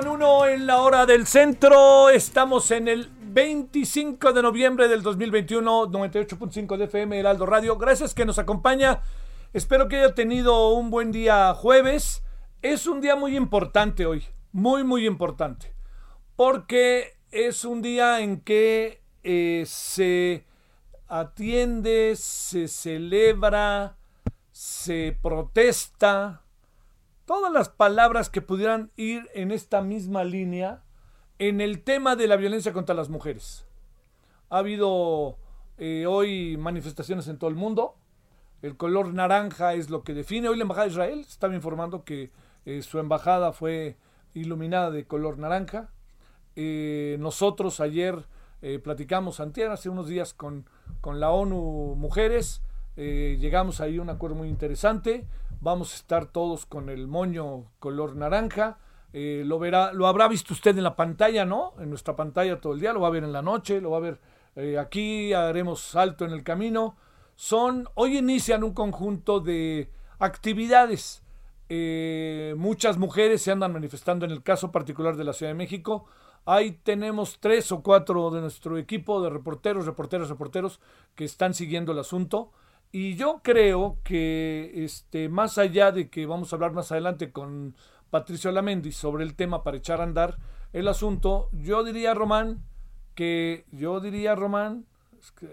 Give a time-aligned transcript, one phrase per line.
[0.00, 2.08] Con 1 en la hora del centro.
[2.08, 7.76] Estamos en el 25 de noviembre del 2021, 98.5 de FM Heraldo Radio.
[7.76, 9.02] Gracias que nos acompaña.
[9.52, 12.22] Espero que haya tenido un buen día jueves.
[12.62, 15.74] Es un día muy importante hoy, muy muy importante,
[16.34, 20.46] porque es un día en que eh, se
[21.08, 23.96] atiende, se celebra,
[24.50, 26.39] se protesta,
[27.30, 30.82] todas las palabras que pudieran ir en esta misma línea
[31.38, 33.68] en el tema de la violencia contra las mujeres.
[34.48, 35.38] Ha habido
[35.78, 37.94] eh, hoy manifestaciones en todo el mundo.
[38.62, 40.48] El color naranja es lo que define.
[40.48, 42.32] Hoy la Embajada de Israel estaba informando que
[42.66, 43.96] eh, su embajada fue
[44.34, 45.92] iluminada de color naranja.
[46.56, 48.26] Eh, nosotros ayer
[48.82, 50.68] platicamos, antier, hace unos días con,
[51.00, 52.60] con la ONU Mujeres.
[52.96, 55.28] Llegamos ahí a un acuerdo muy interesante.
[55.62, 58.78] Vamos a estar todos con el moño color naranja.
[59.12, 61.74] Eh, lo verá, lo habrá visto usted en la pantalla, ¿no?
[61.78, 63.98] En nuestra pantalla todo el día, lo va a ver en la noche, lo va
[63.98, 64.20] a ver
[64.56, 66.96] eh, aquí, haremos salto en el camino.
[67.34, 71.22] Son, hoy inician un conjunto de actividades.
[71.68, 76.06] Eh, muchas mujeres se andan manifestando en el caso particular de la Ciudad de México.
[76.46, 80.80] Ahí tenemos tres o cuatro de nuestro equipo de reporteros, reporteros, reporteros
[81.14, 82.50] que están siguiendo el asunto.
[82.92, 87.76] Y yo creo que este, más allá de que vamos a hablar más adelante con
[88.10, 90.38] Patricio Lamendi sobre el tema para echar a andar
[90.72, 92.64] el asunto, yo diría, Román,
[93.14, 94.86] que yo diría, Román,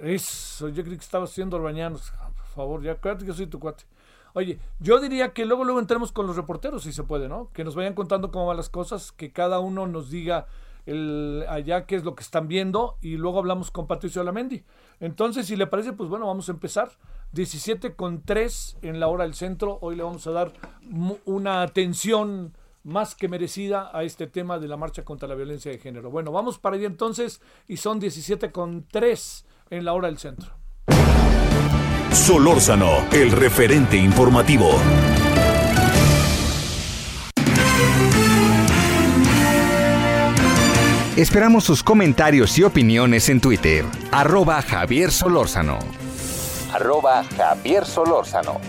[0.01, 3.83] eso, yo creí que estaba haciendo Orbañanos, por favor, ya acuérdate que soy tu cuate.
[4.33, 7.49] Oye, yo diría que luego luego entremos con los reporteros, si se puede, ¿no?
[7.53, 10.47] Que nos vayan contando cómo van las cosas, que cada uno nos diga
[10.85, 14.63] el, allá qué es lo que están viendo y luego hablamos con Patricio Lamendi.
[14.99, 16.91] Entonces, si le parece, pues bueno, vamos a empezar.
[17.33, 19.77] 17 con 3 en la hora del centro.
[19.81, 20.53] Hoy le vamos a dar
[21.25, 25.77] una atención más que merecida a este tema de la marcha contra la violencia de
[25.77, 26.09] género.
[26.09, 30.51] Bueno, vamos para allá entonces y son 17 con 3 en la hora del centro.
[32.13, 34.69] Solórzano, el referente informativo.
[41.17, 43.83] Esperamos sus comentarios y opiniones en Twitter.
[44.11, 45.79] Arroba Javier Solórzano.
[46.71, 48.61] Arroba Javier Solórzano.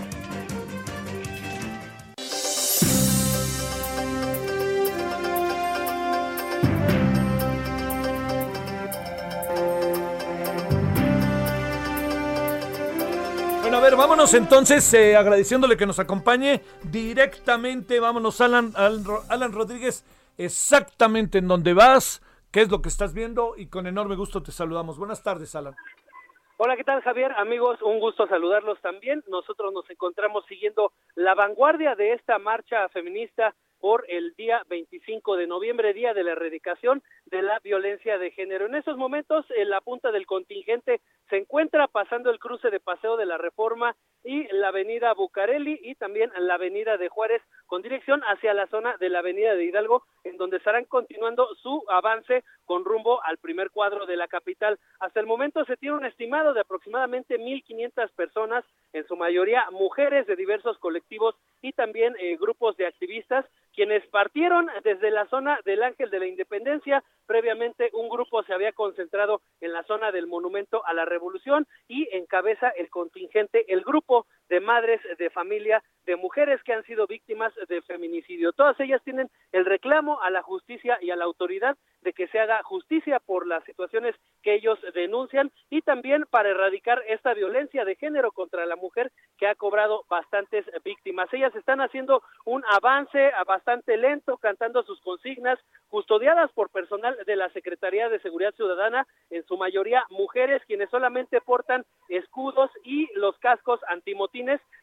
[13.61, 18.01] Bueno, a ver, vámonos vámonos entonces eh, agradeciéndole que nos acompañe directamente.
[18.01, 20.03] Vámonos, Alan, Alan, Alan Rodríguez,
[20.39, 22.23] exactamente en donde vas,
[22.53, 24.99] qué es lo que estás viendo y con enorme gusto te saludamos.
[24.99, 25.75] Buenas tardes, Alan.
[26.57, 27.33] Hola, ¿qué tal Javier?
[27.37, 29.23] Amigos, un gusto saludarlos también.
[29.29, 35.47] Nosotros nos encontramos siguiendo la vanguardia de esta marcha feminista por el día 25 de
[35.47, 38.67] noviembre, día de la erradicación de la violencia de género.
[38.67, 43.17] En estos momentos, en la punta del contingente se encuentra pasando el cruce de Paseo
[43.17, 43.95] de la Reforma
[44.25, 48.97] y la avenida Bucareli y también la avenida de Juárez con dirección hacia la zona
[48.99, 53.71] de la avenida de Hidalgo, en donde estarán continuando su avance con rumbo al primer
[53.71, 54.79] cuadro de la capital.
[55.01, 60.27] Hasta el momento se tiene un estimado de aproximadamente 1.500 personas, en su mayoría mujeres
[60.27, 63.45] de diversos colectivos y también eh, grupos de activistas
[63.75, 67.05] quienes partieron desde la zona del Ángel de la Independencia.
[67.29, 72.09] Previamente un grupo se había concentrado en la zona del Monumento a la Revolución y
[72.17, 77.53] encabeza el contingente, el grupo de madres de familia de mujeres que han sido víctimas
[77.69, 78.53] de feminicidio.
[78.53, 82.39] Todas ellas tienen el reclamo a la justicia y a la autoridad de que se
[82.39, 87.97] haga justicia por las situaciones que ellos denuncian y también para erradicar esta violencia de
[87.97, 91.29] género contra la mujer que ha cobrado bastantes víctimas.
[91.33, 95.59] Ellas están haciendo un avance bastante lento, cantando sus consignas,
[95.89, 101.41] custodiadas por personal de la Secretaría de Seguridad Ciudadana, en su mayoría mujeres quienes solamente
[101.43, 103.81] portan escudos y los cascos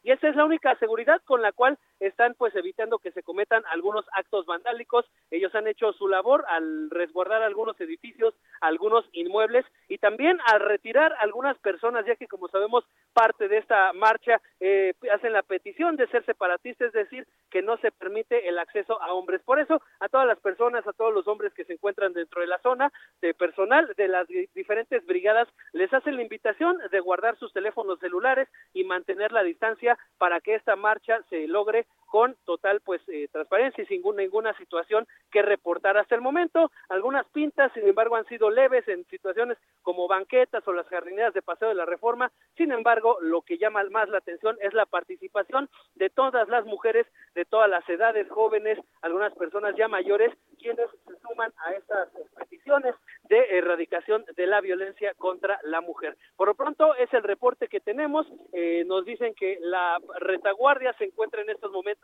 [0.04, 3.64] y esa es la única seguridad con la cual están pues evitando que se cometan
[3.72, 5.06] algunos actos vandálicos.
[5.32, 11.14] Ellos han hecho su labor al resguardar algunos edificios, algunos inmuebles y también al retirar
[11.20, 16.08] algunas personas, ya que como sabemos parte de esta marcha eh, hacen la petición de
[16.08, 19.42] ser separatistas, es decir, que no se permite el acceso a hombres.
[19.44, 22.48] Por eso, a todas las personas, a todos los hombres que se encuentran dentro de
[22.48, 22.92] la zona,
[23.22, 28.50] de personal de las diferentes brigadas, les hacen la invitación de guardar sus teléfonos celulares
[28.74, 33.84] y mantener la distancia para que esta marcha se logre con total pues eh, transparencia
[33.84, 36.72] y sin ninguna, situación que reportar hasta el momento.
[36.90, 41.42] Algunas pintas, sin embargo, han sido leves en situaciones como banquetas o las jardineras de
[41.42, 42.32] Paseo de la Reforma.
[42.56, 47.06] Sin embargo, lo que llama más la atención es la participación de todas las mujeres
[47.36, 52.96] de todas las edades, jóvenes, algunas personas ya mayores, quienes se suman a estas peticiones
[53.30, 56.18] de erradicación de la violencia contra la mujer.
[56.38, 58.26] Por lo pronto es el reporte que tenemos.
[58.54, 61.95] Eh, nos dicen que la retaguardia se encuentra en estos momentos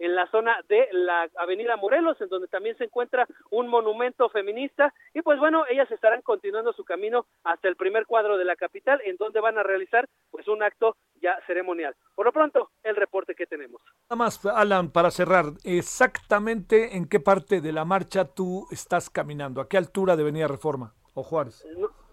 [0.00, 4.92] en la zona de la Avenida Morelos, en donde también se encuentra un monumento feminista.
[5.14, 9.00] Y pues bueno, ellas estarán continuando su camino hasta el primer cuadro de la capital,
[9.04, 11.94] en donde van a realizar pues un acto ya ceremonial.
[12.14, 13.82] Por lo pronto, el reporte que tenemos.
[14.08, 19.60] Nada más, Alan, para cerrar, exactamente en qué parte de la marcha tú estás caminando,
[19.60, 21.62] a qué altura de Avenida Reforma o Juárez.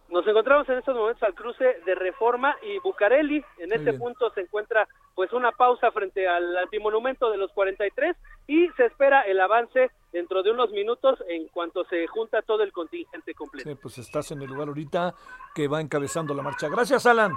[0.09, 3.43] Nos encontramos en estos momentos al cruce de Reforma y Bucareli.
[3.57, 8.15] En este punto se encuentra pues una pausa frente al antimonumento de los 43
[8.47, 12.71] y se espera el avance dentro de unos minutos en cuanto se junta todo el
[12.71, 13.69] contingente completo.
[13.69, 15.13] Sí, pues estás en el lugar ahorita
[15.53, 16.69] que va encabezando la marcha.
[16.69, 17.33] Gracias, Alan.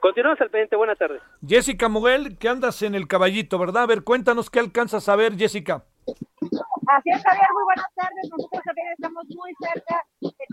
[0.00, 1.20] Continuamos al pendiente, buenas tardes.
[1.44, 3.82] Jessica Muguel, que andas en el caballito, ¿verdad?
[3.82, 5.84] A ver, cuéntanos qué alcanzas a ver, Jessica.
[6.06, 8.30] Así es, Javier, muy buenas tardes.
[8.30, 10.04] Nosotros también estamos muy cerca,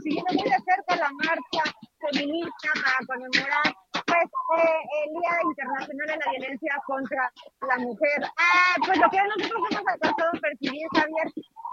[0.04, 1.64] siguiendo muy de cerca la marcha
[2.12, 3.68] feminista para conmemorar
[4.04, 4.28] pues,
[4.60, 7.32] eh, el Día Internacional de la Violencia contra
[7.68, 8.20] la Mujer.
[8.38, 11.28] Ah, pues lo que nosotros hemos alcanzado a percibir, Javier,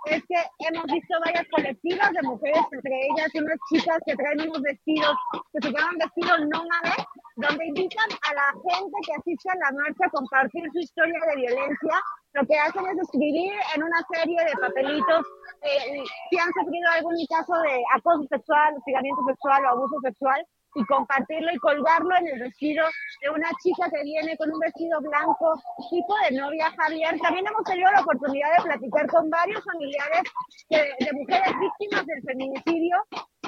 [0.06, 4.62] es que hemos visto varias colectivas de mujeres, entre ellas unas chicas que traen unos
[4.62, 5.16] vestidos
[5.52, 7.02] que se llaman vestidos nómades,
[7.36, 11.36] donde invitan a la gente que asiste a la marcha a compartir su historia de
[11.36, 11.96] violencia
[12.32, 15.26] lo que hacen es escribir en una serie de papelitos
[15.62, 20.84] eh, si han sufrido algún caso de acoso sexual, hostigamiento sexual o abuso sexual y
[20.86, 22.86] compartirlo y colgarlo en el vestido
[23.22, 25.60] de una chica que viene con un vestido blanco
[25.90, 27.18] tipo de novia Javier.
[27.20, 30.22] También hemos tenido la oportunidad de platicar con varios familiares
[30.70, 32.96] de mujeres víctimas del feminicidio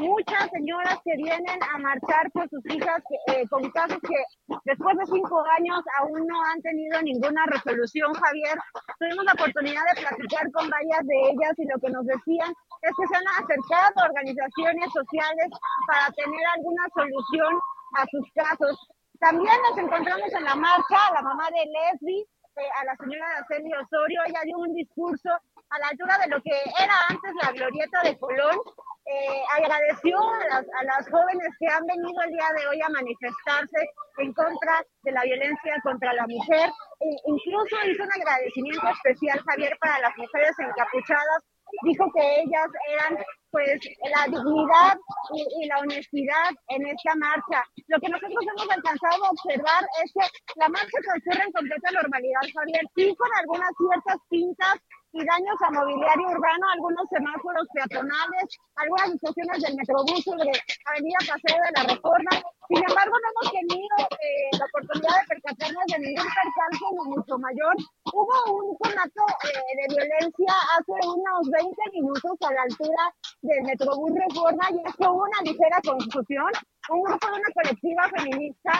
[0.00, 5.06] muchas señoras que vienen a marchar por sus hijas eh, con casos que después de
[5.06, 8.58] cinco años aún no han tenido ninguna resolución, Javier.
[8.99, 12.92] Tuvimos la oportunidad de platicar con varias de ellas y lo que nos decían es
[12.96, 15.49] que se han acercado a organizaciones sociales
[15.87, 17.52] para tener alguna solución
[17.94, 18.76] a sus casos.
[19.20, 23.25] También nos encontramos en la marcha a la mamá de Leslie, eh, a la señora
[23.37, 24.20] Araceli Osorio.
[24.26, 25.30] Ella dio un discurso
[25.73, 28.61] a la altura de lo que era antes la glorieta de Colón
[29.05, 32.88] eh, agradeció a las, a las, jóvenes que han venido el día de hoy a
[32.88, 36.71] manifestarse en contra de la violencia contra la mujer.
[37.00, 41.43] E incluso hizo un agradecimiento especial, Javier, para las mujeres encapuchadas.
[41.83, 43.19] Dijo que ellas eran
[43.50, 43.81] pues
[44.14, 44.97] la dignidad
[45.35, 47.64] y, la honestidad en esta marcha.
[47.88, 50.26] Lo que nosotros hemos alcanzado a observar es que
[50.57, 54.76] la marcha transcurre en completa normalidad, Javier, sí con algunas ciertas pintas
[55.12, 60.52] y daños a mobiliario urbano, algunos semáforos peatonales, algunas estaciones del Metrobús de
[60.88, 62.33] Avenida Paseo de la Reforma.
[62.69, 67.38] Sin embargo, no hemos tenido eh, la oportunidad de percatarnos de ningún percance ni mucho
[67.38, 67.75] mayor.
[68.09, 73.02] Hubo un conato eh, de violencia hace unos 20 minutos a la altura
[73.42, 76.52] del Metrobús Reforma y esto hubo una ligera confusión.
[76.88, 78.73] Un grupo de una colectiva feminista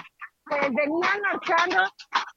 [0.51, 1.83] venían marchando,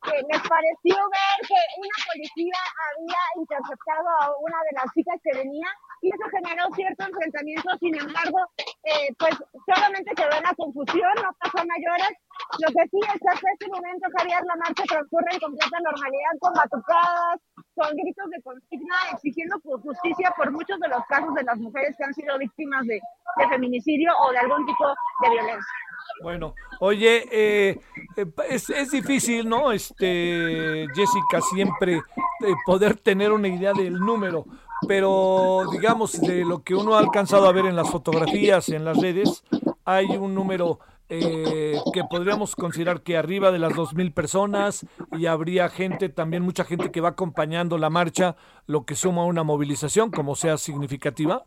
[0.03, 5.37] que les pareció ver que una policía había interceptado a una de las chicas que
[5.37, 5.67] venía
[6.01, 8.37] y eso generó cierto enfrentamiento, sin embargo,
[8.83, 9.33] eh, pues
[9.65, 12.13] solamente quedó en la confusión, no pasó a mayores.
[12.61, 16.33] Lo que sí es que hasta este momento, Javier, la marcha transcurre en completa normalidad,
[16.39, 17.41] con batucadas,
[17.75, 22.03] con gritos de consigna, exigiendo justicia por muchos de los casos de las mujeres que
[22.03, 23.01] han sido víctimas de,
[23.37, 25.73] de feminicidio o de algún tipo de violencia.
[26.21, 27.79] Bueno, oye, eh,
[28.15, 29.71] eh, es, es, difícil, ¿no?
[29.71, 34.45] Este, Jessica, siempre eh, poder tener una idea del número,
[34.87, 38.97] pero digamos, de lo que uno ha alcanzado a ver en las fotografías, en las
[38.97, 39.43] redes,
[39.83, 46.09] hay un número que podríamos considerar que arriba de las 2.000 personas y habría gente,
[46.09, 48.35] también mucha gente que va acompañando la marcha,
[48.65, 51.45] lo que suma una movilización, como sea significativa.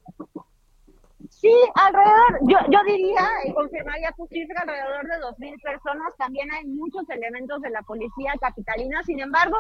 [1.31, 6.17] Sí, alrededor, yo, yo diría, y confirmaría tu alrededor de 2.000 personas.
[6.17, 9.03] También hay muchos elementos de la policía capitalina.
[9.05, 9.57] Sin embargo,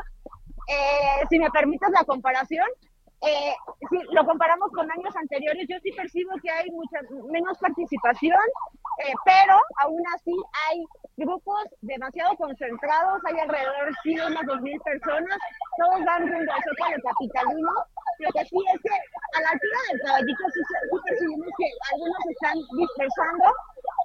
[0.69, 2.67] eh, si me permites la comparación,
[3.21, 3.55] eh,
[3.91, 8.39] si lo comparamos con años anteriores, yo sí percibo que hay mucha menos participación,
[9.05, 10.35] eh, pero aún así
[10.69, 10.85] hay
[11.17, 15.39] grupos demasiado concentrados, hay alrededor de unas 2.000 personas,
[15.79, 17.73] todos van rumbo al Zócalo Capitalino.
[18.19, 18.95] Lo que sí es que
[19.39, 20.61] a la altura del caballito sí,
[21.07, 23.47] percibimos que algunos están dispersando,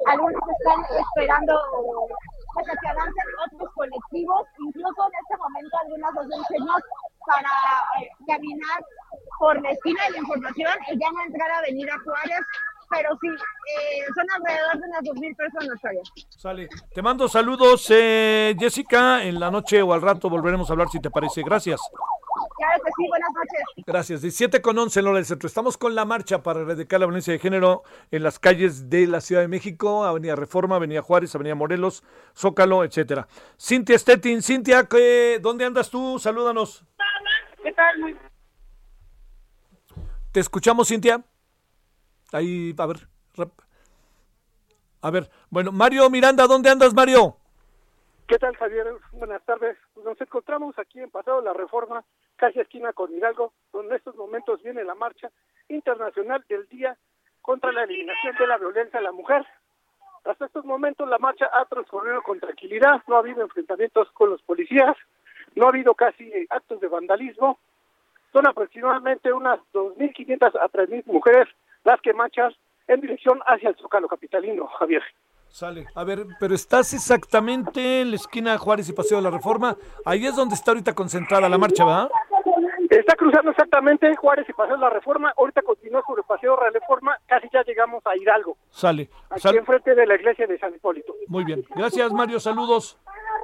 [0.05, 1.53] algunos están esperando
[2.53, 6.73] pues, que avancen otros colectivos, incluso en este momento algunas los enseñó
[7.25, 7.49] para
[8.01, 8.83] eh, caminar
[9.39, 12.45] por la esquina de la información y ya no entrar a Avenida Juárez,
[12.89, 16.01] pero sí, eh, son alrededor de unas 2.000 personas todavía.
[16.29, 16.69] Sale.
[16.93, 19.23] Te mando saludos, eh, Jessica.
[19.23, 21.41] En la noche o al rato volveremos a hablar si te parece.
[21.43, 21.81] Gracias.
[22.57, 23.85] Claro que sí, buenas noches.
[23.85, 24.21] Gracias.
[24.21, 25.47] 17 con 11 en del centro.
[25.47, 29.21] Estamos con la marcha para erradicar la violencia de género en las calles de la
[29.21, 32.03] Ciudad de México, Avenida Reforma, Avenida Juárez, Avenida Morelos,
[32.37, 33.27] Zócalo, etcétera.
[33.59, 34.87] Cintia Stettin, Cintia,
[35.41, 36.19] ¿dónde andas tú?
[36.19, 36.85] Salúdanos.
[37.63, 37.99] ¿Qué tal?
[37.99, 38.15] Muy
[40.33, 41.23] te escuchamos, Cintia.
[42.31, 42.97] Ahí, a ver.
[45.03, 47.37] A ver, bueno, Mario Miranda, ¿dónde andas, Mario?
[48.27, 48.87] ¿Qué tal, Javier?
[49.11, 49.77] Buenas tardes.
[50.03, 52.03] Nos encontramos aquí en Pasado la Reforma,
[52.37, 55.29] casi esquina con Hidalgo, donde en estos momentos viene la marcha
[55.69, 56.97] internacional del Día
[57.41, 59.45] contra la Eliminación de la Violencia a la Mujer.
[60.23, 64.41] Hasta estos momentos la marcha ha transcurrido con tranquilidad, no ha habido enfrentamientos con los
[64.41, 64.95] policías,
[65.55, 67.59] no ha habido casi actos de vandalismo,
[68.31, 71.47] son aproximadamente unas 2.500 a 3.000 mujeres
[71.83, 72.53] las que marchan
[72.87, 75.03] en dirección hacia el Zócalo Capitalino, Javier.
[75.49, 75.85] Sale.
[75.93, 79.77] A ver, pero estás exactamente en la esquina Juárez y Paseo de la Reforma.
[80.03, 82.09] Ahí es donde está ahorita concentrada la marcha, ¿verdad?
[82.99, 85.33] Está cruzando exactamente Juárez y Paseo de la Reforma.
[85.37, 87.17] Ahorita continúa sobre Paseo de la Reforma.
[87.25, 88.57] Casi ya llegamos a Hidalgo.
[88.69, 89.09] Sale.
[89.29, 91.13] Aquí enfrente de la iglesia de San Hipólito.
[91.27, 91.65] Muy bien.
[91.75, 92.39] Gracias, Mario.
[92.39, 92.99] Saludos.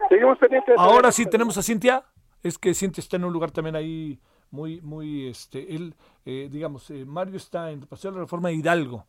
[0.10, 0.76] Seguimos pendientes.
[0.78, 2.04] Ahora sí tenemos a Cintia.
[2.44, 4.20] Es que Cintia está en un lugar también ahí
[4.52, 9.06] muy, muy, este, él, eh, digamos, eh, Mario está en Paseo de la Reforma Hidalgo,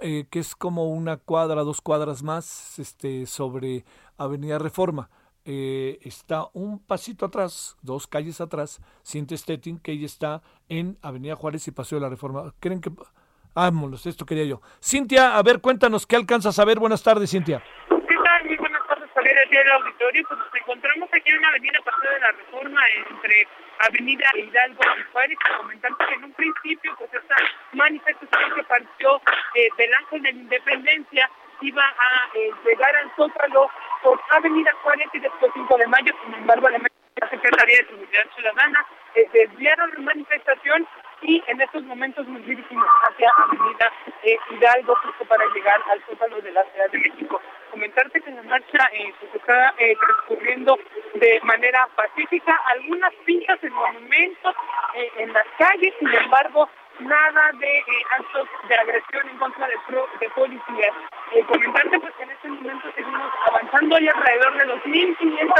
[0.00, 3.84] eh, que es como una cuadra, dos cuadras más, este, sobre
[4.16, 5.10] Avenida Reforma.
[5.48, 11.66] Está un pasito atrás, dos calles atrás, Cintia Stettin, que ella está en Avenida Juárez
[11.68, 12.52] y Paseo de la Reforma.
[12.60, 12.90] ¿Creen que...?
[13.54, 14.60] Vámonos, esto quería yo.
[14.80, 16.78] Cintia, a ver, cuéntanos, ¿qué alcanzas a ver?
[16.78, 17.60] Buenas tardes, Cintia.
[17.88, 18.44] ¿Qué tal?
[18.44, 20.22] Muy buenas tardes, Javier, aquí el auditorio.
[20.28, 23.48] Pues nos encontramos aquí en Avenida Paseo de la Reforma, entre
[23.80, 27.36] Avenida Hidalgo y Juárez, comentarte que en un principio, pues esta
[27.72, 29.16] manifestación que partió
[29.54, 33.70] eh, del Ángel de la Independencia iba a eh, llegar al Zócalo
[34.02, 38.86] por Avenida Juárez y después 5 de mayo, sin embargo, la Secretaría de Seguridad Ciudadana
[39.14, 40.86] eh, desviaron la manifestación
[41.22, 43.92] y en estos momentos nos dirigimos hacia Avenida
[44.50, 47.40] Hidalgo justo para llegar al Zócalo de la Ciudad de México.
[47.70, 50.78] Comentarte que la marcha eh, se está eh, transcurriendo
[51.14, 54.54] de manera pacífica, algunas pintas en monumentos
[54.94, 56.68] eh, en las calles, sin embargo,
[57.00, 57.84] nada de
[58.18, 59.74] actos de agresión en contra de,
[60.20, 60.94] de policías.
[61.48, 65.52] comentarte pues que en este momento seguimos avanzando, hay alrededor de 2.500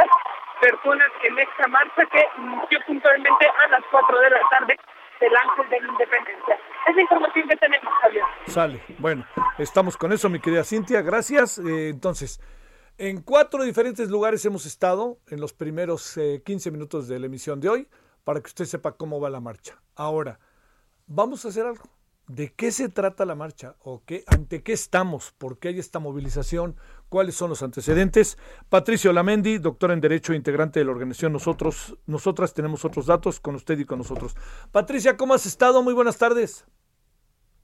[0.61, 4.77] personas en esta marcha que inició puntualmente a las 4 de la tarde
[5.21, 6.59] del Ángel de la Independencia.
[6.89, 8.25] Es la información que tenemos, Javier.
[8.47, 8.83] Sale.
[8.99, 9.27] Bueno,
[9.59, 11.03] estamos con eso, mi querida Cintia.
[11.03, 11.59] Gracias.
[11.59, 12.41] Eh, entonces,
[12.99, 17.61] en cuatro diferentes lugares hemos estado en los primeros eh, 15 minutos de la emisión
[17.61, 17.89] de hoy
[18.25, 19.81] para que usted sepa cómo va la marcha.
[19.97, 20.39] Ahora,
[21.09, 21.85] vamos a hacer algo.
[22.29, 23.77] ¿De qué se trata la marcha?
[23.83, 25.33] ¿O qué, ante qué estamos?
[25.39, 26.77] ¿Por qué hay esta movilización?
[27.09, 28.37] ¿Cuáles son los antecedentes?
[28.69, 33.41] Patricio Lamendi, doctor en Derecho e integrante de la organización Nosotros, Nosotras tenemos otros datos
[33.41, 34.37] con usted y con nosotros.
[34.73, 35.83] Patricia, ¿cómo has estado?
[35.83, 36.67] Muy buenas tardes.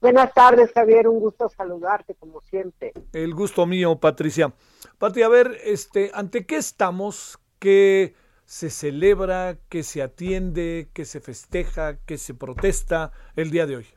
[0.01, 1.07] Buenas tardes, Javier.
[1.07, 2.91] Un gusto saludarte, como siempre.
[3.13, 4.51] El gusto mío, Patricia.
[4.97, 7.39] Pati, a ver, este, ¿ante qué estamos?
[7.59, 9.57] ¿Qué se celebra?
[9.69, 10.89] ¿Qué se atiende?
[10.93, 11.97] ¿Qué se festeja?
[12.05, 13.87] ¿Qué se protesta el día de hoy?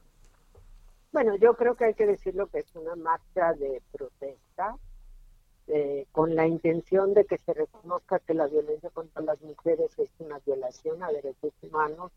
[1.13, 4.77] Bueno, yo creo que hay que decirlo que es una marcha de protesta
[5.67, 10.11] eh, con la intención de que se reconozca que la violencia contra las mujeres es
[10.19, 12.11] una violación a derechos humanos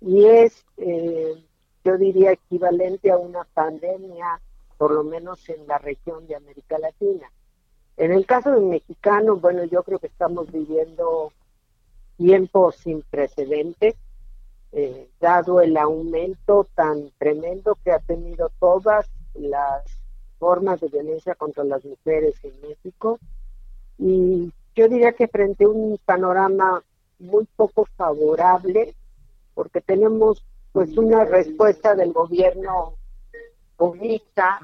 [0.00, 1.42] y es, eh,
[1.84, 4.40] yo diría, equivalente a una pandemia,
[4.76, 7.32] por lo menos en la región de América Latina.
[7.96, 11.32] En el caso del mexicano, bueno, yo creo que estamos viviendo
[12.18, 13.94] tiempos sin precedentes
[14.72, 19.82] eh, dado el aumento tan tremendo que ha tenido todas las
[20.38, 23.18] formas de violencia contra las mujeres en México.
[23.96, 26.84] Y yo diría que frente a un panorama
[27.18, 28.94] muy poco favorable,
[29.54, 32.94] porque tenemos pues una respuesta del gobierno
[33.76, 34.60] comunista,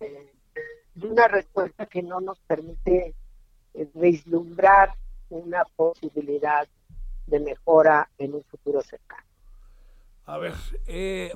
[0.00, 0.32] eh,
[1.02, 3.14] una respuesta que no nos permite
[3.74, 4.90] eh, vislumbrar
[5.30, 6.66] una posibilidad
[7.26, 9.22] de mejora en un futuro cercano.
[10.26, 10.54] A ver,
[10.86, 11.34] eh,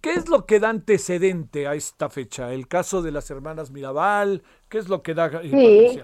[0.00, 2.52] ¿qué es lo que da antecedente a esta fecha?
[2.52, 4.42] ¿El caso de las hermanas Mirabal?
[4.68, 5.26] ¿Qué es lo que da?
[5.42, 6.02] eh, Sí,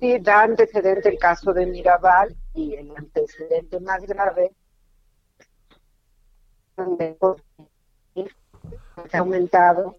[0.00, 4.52] sí, da antecedente el caso de Mirabal y el antecedente más grave
[6.76, 6.84] ha
[9.18, 9.96] aumentado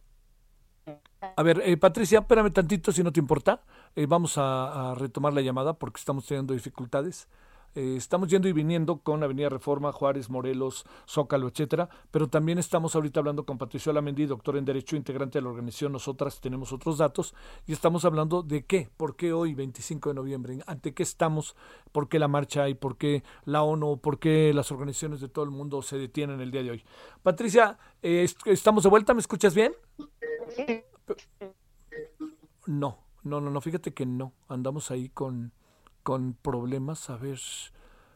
[1.35, 3.61] A ver, eh, Patricia, espérame tantito si no te importa.
[3.95, 7.27] Eh, vamos a, a retomar la llamada porque estamos teniendo dificultades.
[7.75, 12.93] Eh, estamos yendo y viniendo con Avenida Reforma, Juárez, Morelos, Zócalo, etcétera, pero también estamos
[12.93, 16.99] ahorita hablando con Patricio Alamendi, doctor en Derecho, integrante de la organización Nosotras tenemos otros
[16.99, 17.33] datos,
[17.65, 21.55] y estamos hablando de qué, por qué hoy, 25 de noviembre, ante qué estamos,
[21.91, 25.43] por qué la marcha y por qué la ONU, por qué las organizaciones de todo
[25.43, 26.83] el mundo se detienen el día de hoy.
[27.23, 29.15] Patricia, eh, est- ¿estamos de vuelta?
[29.15, 29.73] ¿Me escuchas bien?
[32.67, 34.33] No, no, no, no, fíjate que no.
[34.47, 35.51] Andamos ahí con,
[36.03, 37.39] con problemas, a ver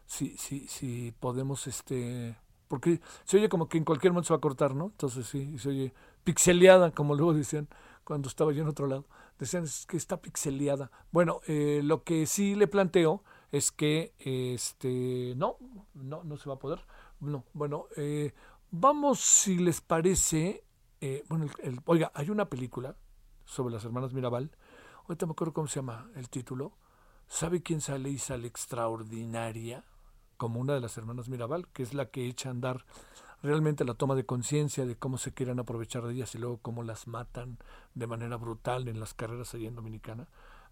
[0.05, 4.37] si, si, si podemos, este, porque se oye como que en cualquier momento se va
[4.37, 4.85] a cortar, ¿no?
[4.87, 5.93] Entonces sí, se oye
[6.23, 7.67] pixeleada, como luego decían
[8.03, 9.05] cuando estaba yo en otro lado.
[9.39, 10.91] Decían "Es que está pixeleada.
[11.11, 15.57] Bueno, eh, lo que sí le planteo es que, este, no,
[15.93, 16.79] no, no se va a poder.
[17.19, 18.33] No, bueno, eh,
[18.71, 20.63] vamos, si les parece,
[21.01, 22.95] eh, bueno, el- el- oiga, hay una película
[23.45, 24.51] sobre las hermanas Mirabal.
[25.07, 26.73] Ahorita me acuerdo cómo se llama el título.
[27.27, 29.85] ¿Sabe quién sale y sale extraordinaria?
[30.35, 32.85] Como una de las hermanas Mirabal, que es la que echa a andar
[33.41, 36.83] realmente la toma de conciencia de cómo se quieren aprovechar de ellas y luego cómo
[36.83, 37.57] las matan
[37.95, 40.27] de manera brutal en las carreras allí en Dominicana.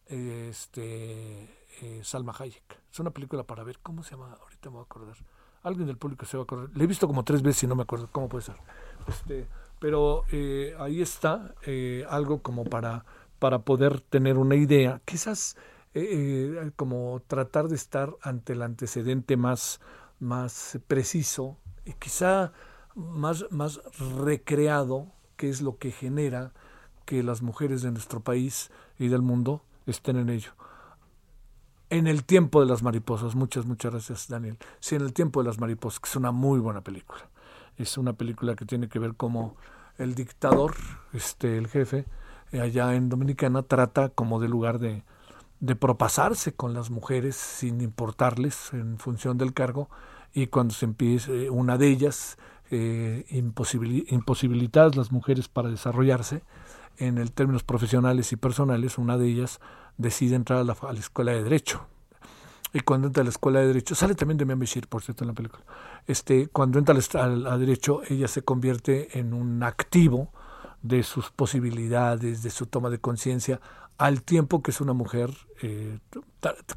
[0.05, 1.43] Este,
[1.81, 2.81] eh, Salma Hayek.
[2.91, 3.79] Es una película para ver.
[3.79, 4.37] ¿Cómo se llama?
[4.41, 5.15] Ahorita me voy a acordar.
[5.63, 6.69] Alguien del público se va a acordar.
[6.75, 8.09] Le he visto como tres veces y no me acuerdo.
[8.11, 8.57] ¿Cómo puede ser?
[9.07, 9.47] Este,
[9.79, 13.05] pero eh, ahí está eh, algo como para,
[13.45, 15.03] para poder tener una idea.
[15.05, 15.55] Quizás
[15.93, 19.81] eh, eh, como tratar de estar ante el antecedente más,
[20.19, 21.55] más preciso
[21.85, 22.53] y quizá
[22.95, 23.81] más, más
[24.23, 26.53] recreado, que es lo que genera
[27.05, 30.53] que las mujeres de nuestro país y del mundo estén en ello.
[31.91, 34.57] En el tiempo de las mariposas, muchas, muchas gracias Daniel.
[34.79, 37.29] Sí, en el tiempo de las mariposas, que es una muy buena película.
[37.77, 39.55] Es una película que tiene que ver cómo
[39.99, 40.73] el dictador,
[41.13, 42.07] este, el jefe,
[42.53, 45.03] allá en Dominicana, trata como de lugar de,
[45.59, 49.89] de propasarse con las mujeres sin importarles en función del cargo
[50.33, 52.37] y cuando se empieza eh, una de ellas
[52.71, 56.43] eh, imposibili- imposibilitadas las mujeres para desarrollarse
[56.97, 59.59] en el términos profesionales y personales una de ellas
[59.97, 61.85] decide entrar a la, a la escuela de derecho.
[62.73, 65.29] Y cuando entra a la escuela de derecho sale también de Bashir por cierto en
[65.29, 65.63] la película
[66.07, 70.33] este cuando entra est- al- a, derecho ella se convierte en un activo
[70.85, 73.59] de sus posibilidades de su toma de conciencia
[73.97, 75.97] al tiempo que es una mujer eh,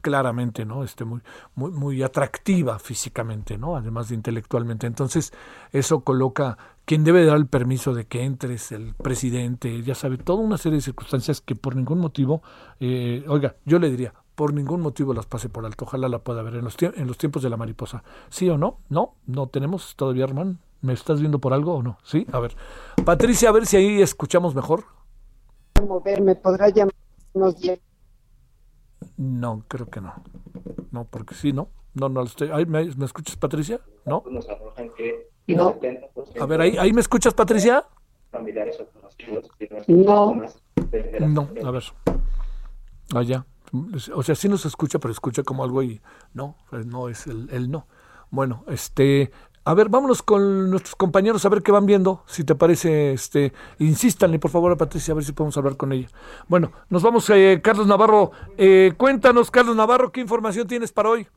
[0.01, 1.21] claramente no este muy
[1.55, 5.33] muy muy atractiva físicamente no además de intelectualmente entonces
[5.73, 10.42] eso coloca quien debe dar el permiso de que entres el presidente ya sabe toda
[10.42, 12.42] una serie de circunstancias que por ningún motivo
[12.81, 15.85] eh, oiga yo le diría por ningún motivo las pase por alto.
[15.85, 18.05] Ojalá la pueda ver en los, en los tiempos de la mariposa.
[18.29, 18.79] ¿Sí o no?
[18.88, 20.59] No, no tenemos todavía, hermano.
[20.80, 21.98] ¿Me estás viendo por algo o no?
[22.04, 22.56] Sí, a ver.
[23.04, 24.84] Patricia, a ver si ahí escuchamos mejor.
[26.22, 26.94] ¿Me podrá llamar
[27.32, 27.80] unos 10?
[29.16, 30.14] No, creo que no.
[30.90, 31.68] No, porque sí, ¿no?
[31.94, 32.48] No, no, estoy...
[32.66, 33.80] ¿Me, ¿Me escuchas, Patricia?
[34.04, 34.22] ¿No?
[35.48, 35.74] No.
[36.40, 37.84] A ver, ¿ahí, ¿ahí me escuchas, Patricia?
[39.88, 40.42] No.
[41.18, 41.84] No, a ver.
[43.14, 43.46] Allá.
[44.14, 46.00] O sea, sí nos escucha, pero escucha como algo y
[46.34, 47.86] no, pues no es el, el no.
[48.30, 49.30] Bueno, este,
[49.68, 52.22] a ver, vámonos con nuestros compañeros a ver qué van viendo.
[52.24, 55.92] Si te parece, este, insístanle por favor a Patricia a ver si podemos hablar con
[55.92, 56.09] ella.
[56.46, 58.31] Bueno, nos vamos, eh, Carlos Navarro.
[58.57, 61.28] Eh, cuéntanos, Carlos Navarro, ¿qué información tienes para hoy?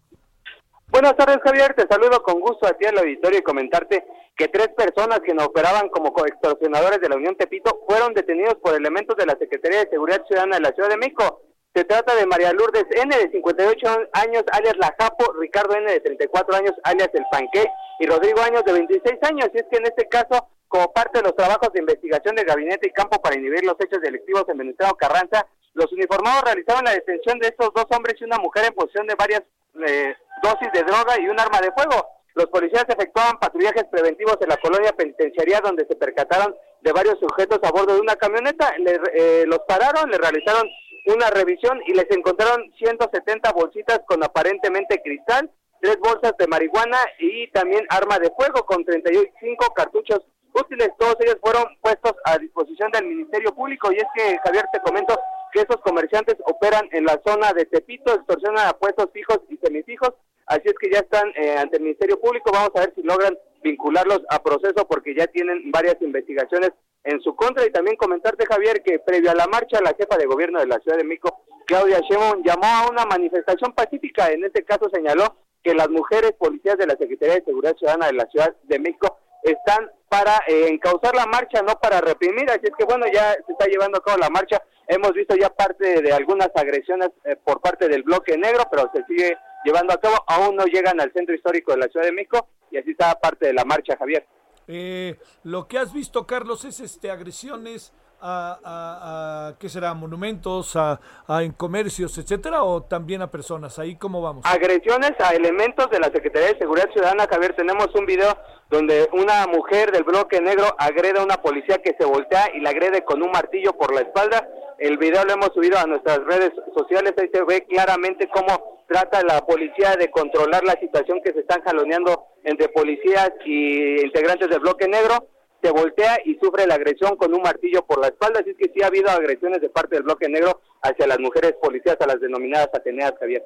[0.88, 1.74] Buenas tardes, Javier.
[1.74, 4.06] Te saludo con gusto a ti al auditorio y comentarte
[4.38, 8.76] que tres personas que no operaban como extorsionadores de la Unión Tepito fueron detenidos por
[8.76, 11.42] elementos de la Secretaría de Seguridad Ciudadana de la Ciudad de México.
[11.74, 16.02] Se trata de María Lourdes N, de 58 años, alias La Japo, Ricardo N, de
[16.02, 17.66] 34 años, alias El Panqué,
[18.00, 19.50] y Rodrigo Años, de 26 años.
[19.54, 22.88] Y es que en este caso, como parte de los trabajos de investigación del Gabinete
[22.90, 27.40] y Campo para inhibir los hechos delictivos en Venustiano Carranza, los uniformados realizaban la detención
[27.40, 29.42] de estos dos hombres y una mujer en posesión de varias
[29.88, 32.06] eh, dosis de droga y un arma de fuego.
[32.36, 37.60] Los policías efectuaban patrullajes preventivos en la colonia penitenciaria donde se percataron de varios sujetos
[37.64, 38.74] a bordo de una camioneta.
[38.78, 40.68] Le, eh, los pararon, le realizaron
[41.06, 45.50] una revisión y les encontraron 170 bolsitas con aparentemente cristal,
[45.82, 50.20] tres bolsas de marihuana y también arma de fuego con 35 cartuchos
[50.54, 50.90] útiles.
[50.98, 53.92] Todos ellos fueron puestos a disposición del Ministerio Público.
[53.92, 55.20] Y es que, Javier, te comento
[55.52, 60.14] que esos comerciantes operan en la zona de Tepito, extorsionan a puestos fijos y semifijos,
[60.46, 63.38] así es que ya están eh, ante el Ministerio Público, vamos a ver si logran
[63.62, 66.72] vincularlos a proceso porque ya tienen varias investigaciones
[67.04, 67.66] en su contra.
[67.66, 70.80] Y también comentarte Javier que previo a la marcha la jefa de gobierno de la
[70.80, 75.74] Ciudad de México, Claudia Sheinbaum, llamó a una manifestación pacífica, en este caso señaló que
[75.74, 79.90] las mujeres policías de la Secretaría de Seguridad Ciudadana de la Ciudad de México están
[80.10, 83.66] para eh, encauzar la marcha, no para reprimir, así es que bueno, ya se está
[83.66, 87.88] llevando a cabo la marcha, hemos visto ya parte de algunas agresiones eh, por parte
[87.88, 91.72] del bloque negro, pero se sigue llevando a cabo, aún no llegan al centro histórico
[91.72, 94.26] de la Ciudad de México y así está parte de la marcha, Javier.
[94.68, 97.94] Eh, lo que has visto, Carlos, es este agresiones
[98.24, 99.94] a, a, ¿qué será?
[99.96, 103.80] Monumentos, a, a, en comercios, etcétera, o también a personas.
[103.80, 104.46] Ahí cómo vamos.
[104.46, 107.56] Agresiones a elementos de la Secretaría de Seguridad Ciudadana, Javier.
[107.56, 108.38] Tenemos un video
[108.70, 112.70] donde una mujer del bloque negro agrede a una policía que se voltea y la
[112.70, 114.48] agrede con un martillo por la espalda.
[114.78, 117.14] El video lo hemos subido a nuestras redes sociales.
[117.20, 121.62] Ahí se ve claramente cómo trata la policía de controlar la situación que se están
[121.62, 125.28] jaloneando entre policías y integrantes del bloque negro
[125.64, 128.82] se voltea y sufre la agresión con un martillo por la espalda, así que sí
[128.84, 132.70] ha habido agresiones de parte del bloque negro hacia las mujeres policías, a las denominadas
[132.74, 133.46] Ateneas, Javier.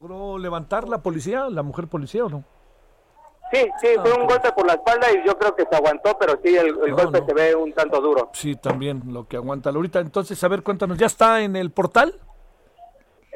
[0.00, 2.44] ¿Logró levantar la policía, la mujer policía o no?
[3.52, 6.38] Sí, sí, fue un golpe por la espalda y yo creo que se aguantó, pero
[6.42, 7.26] sí, el, el no, golpe no.
[7.26, 8.30] se ve un tanto duro.
[8.32, 9.70] Sí, también lo que aguanta.
[9.70, 12.20] Ahorita, entonces, a ver, cuéntanos, ¿ya está en el portal?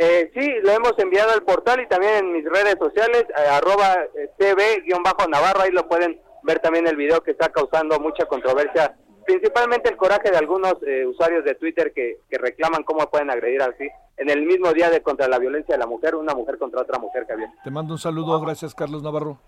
[0.02, 3.96] Eh, sí, lo hemos enviado al portal y también en mis redes sociales, eh, arroba
[4.14, 9.90] eh, tv-navarro, ahí lo pueden ver también el video que está causando mucha controversia, principalmente
[9.90, 13.86] el coraje de algunos eh, usuarios de Twitter que, que, reclaman cómo pueden agredir así
[14.16, 16.98] en el mismo día de contra la violencia de la mujer, una mujer contra otra
[16.98, 17.50] mujer, Javier.
[17.62, 19.38] Te mando un saludo, gracias Carlos Navarro.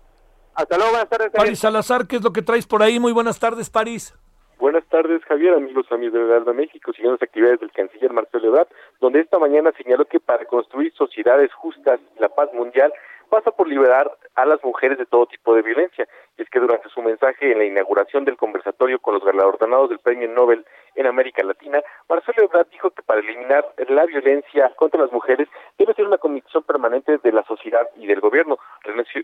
[0.53, 1.27] Hasta luego, buenas tardes.
[1.29, 1.45] Javier.
[1.47, 2.99] París Salazar, ¿qué es lo que traes por ahí?
[2.99, 4.13] Muy buenas tardes, París.
[4.59, 8.67] Buenas tardes, Javier, amigos, amigos de Heraldo México, siguiendo las actividades del canciller Marcelo Ebrard,
[9.01, 12.93] donde esta mañana señaló que para construir sociedades justas y la paz mundial
[13.29, 16.07] pasa por liberar a las mujeres de todo tipo de violencia.
[16.37, 19.99] Y es que durante su mensaje en la inauguración del conversatorio con los galardonados del
[19.99, 20.65] Premio Nobel
[20.95, 25.93] en América Latina, Marcelo Ebrard dijo que para eliminar la violencia contra las mujeres debe
[25.93, 28.57] ser una convicción permanente de la sociedad y del gobierno.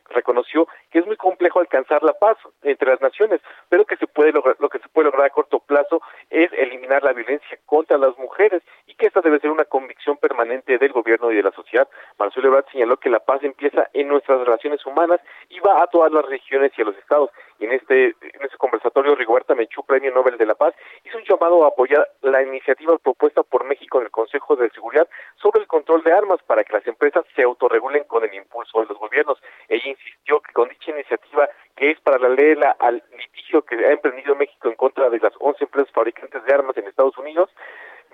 [0.10, 4.32] Reconoció que es muy complejo alcanzar la paz entre las naciones, pero que se puede
[4.32, 8.17] lograr, lo que se puede lograr a corto plazo es eliminar la violencia contra las
[8.17, 11.88] mujeres y que esta debe ser una convicción permanente del gobierno y de la sociedad.
[12.17, 15.19] Marcelo Ebrard señaló que la paz empieza en nuestras relaciones humanas
[15.50, 17.32] y va a todas las regiones y a los estados.
[17.60, 21.24] Y en este, en este conversatorio, Rigoberta Menchú, Premio Nobel de la Paz, hizo un
[21.24, 25.08] llamado a apoyar la iniciativa propuesta por México en el Consejo de Seguridad
[25.42, 28.88] sobre el control de armas para que las empresas se autorregulen con el impulso de
[28.88, 29.42] los gobiernos.
[29.68, 33.92] Ella insistió que con dicha iniciativa, que es para la ley al litigio que ha
[33.92, 37.50] emprendido México en contra de las 11 empresas fabricantes de armas en Estados Unidos,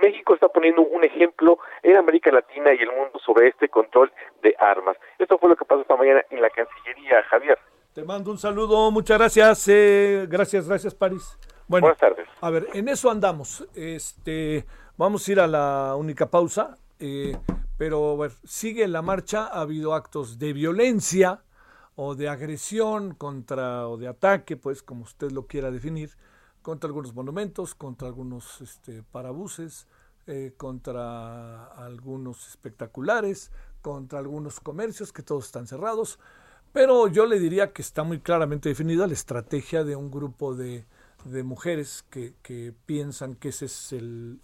[0.02, 4.56] México está poniendo un ejemplo en América Latina y el mundo sobre este control de
[4.60, 4.98] armas.
[5.20, 7.58] Esto fue lo que pasó esta mañana en la Cancillería, Javier.
[7.96, 11.38] Te mando un saludo, muchas gracias, eh, gracias, gracias París.
[11.70, 12.28] Bueno, Buenas tardes.
[12.42, 13.66] A ver, en eso andamos.
[13.74, 14.66] Este,
[14.98, 16.78] vamos a ir a la única pausa.
[17.00, 17.38] Eh,
[17.78, 21.44] Pero sigue la marcha, ha habido actos de violencia
[21.96, 26.12] o de agresión contra o de ataque, pues como usted lo quiera definir,
[26.62, 29.88] contra algunos monumentos, contra algunos este, parabuses,
[30.28, 36.20] eh, contra algunos espectaculares, contra algunos comercios que todos están cerrados.
[36.76, 40.84] Pero yo le diría que está muy claramente definida la estrategia de un grupo de,
[41.46, 44.42] mujeres que, piensan que esa es el,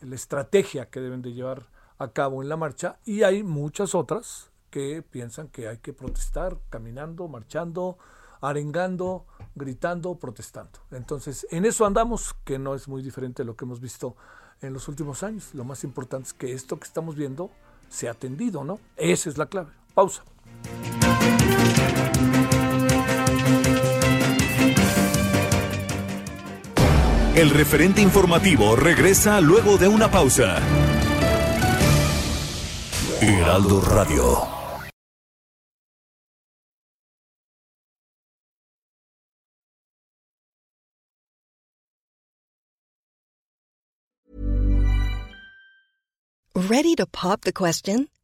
[0.00, 4.50] la estrategia que deben de llevar a cabo en la marcha y hay muchas otras
[4.70, 7.96] que piensan que hay que protestar caminando, marchando,
[8.40, 10.80] arengando, gritando, protestando.
[10.90, 14.16] Entonces, en eso andamos, que no es muy diferente de lo que hemos visto
[14.62, 15.54] en los últimos años.
[15.54, 17.52] Lo más importante es que esto que estamos viendo
[17.88, 18.80] se ha atendido, ¿no?
[18.96, 19.70] Esa es la clave.
[19.94, 20.24] Pausa.
[27.40, 30.58] El referente informativo regresa luego de una pausa.
[33.22, 34.60] Heraldo Radio.
[46.54, 48.08] Ready to pop the question?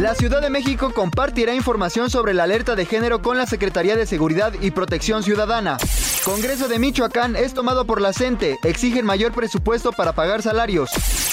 [0.00, 4.04] La Ciudad de México compartirá información sobre la alerta de género con la Secretaría de
[4.04, 5.78] Seguridad y Protección Ciudadana.
[6.22, 8.58] Congreso de Michoacán es tomado por la CENTE.
[8.62, 10.90] Exigen mayor presupuesto para pagar salarios.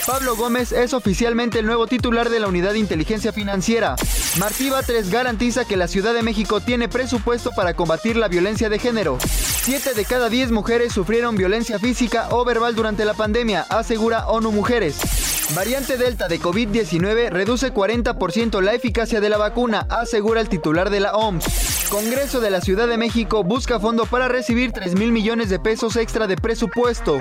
[0.08, 3.97] Pablo Gómez es oficialmente el nuevo titular de la Unidad de Inteligencia Financiera.
[4.39, 8.80] Martí Batres garantiza que la Ciudad de México tiene presupuesto para combatir la violencia de
[8.80, 9.17] género.
[9.21, 14.54] Siete de cada diez mujeres sufrieron violencia física o verbal durante la pandemia, asegura ONU
[14.54, 14.99] Mujeres.
[15.56, 20.99] Variante Delta de COVID-19 reduce 40% la eficacia de la vacuna, asegura el titular de
[20.99, 21.87] la OMS.
[21.89, 25.95] Congreso de la Ciudad de México busca fondo para recibir 3 mil millones de pesos
[25.95, 27.19] extra de presupuesto.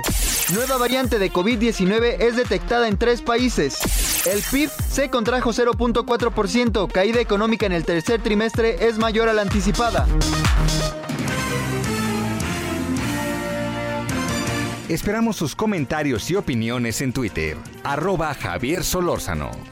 [0.55, 4.27] Nueva variante de COVID-19 es detectada en tres países.
[4.27, 9.43] El PIB se contrajo 0.4%, caída económica en el tercer trimestre es mayor a la
[9.43, 10.07] anticipada.
[14.89, 17.57] Esperamos sus comentarios y opiniones en Twitter.
[17.83, 19.72] Arroba Javier Solórzano.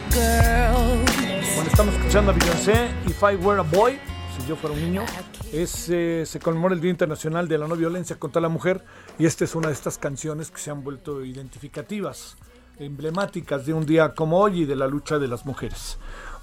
[0.13, 3.97] Bueno, estamos escuchando a Beyoncé, If I Were a Boy,
[4.37, 5.05] si yo fuera un niño.
[5.53, 8.83] Es, se conmemora el Día Internacional de la No Violencia contra la Mujer
[9.17, 12.35] y esta es una de estas canciones que se han vuelto identificativas,
[12.77, 15.97] emblemáticas de un día como hoy y de la lucha de las mujeres.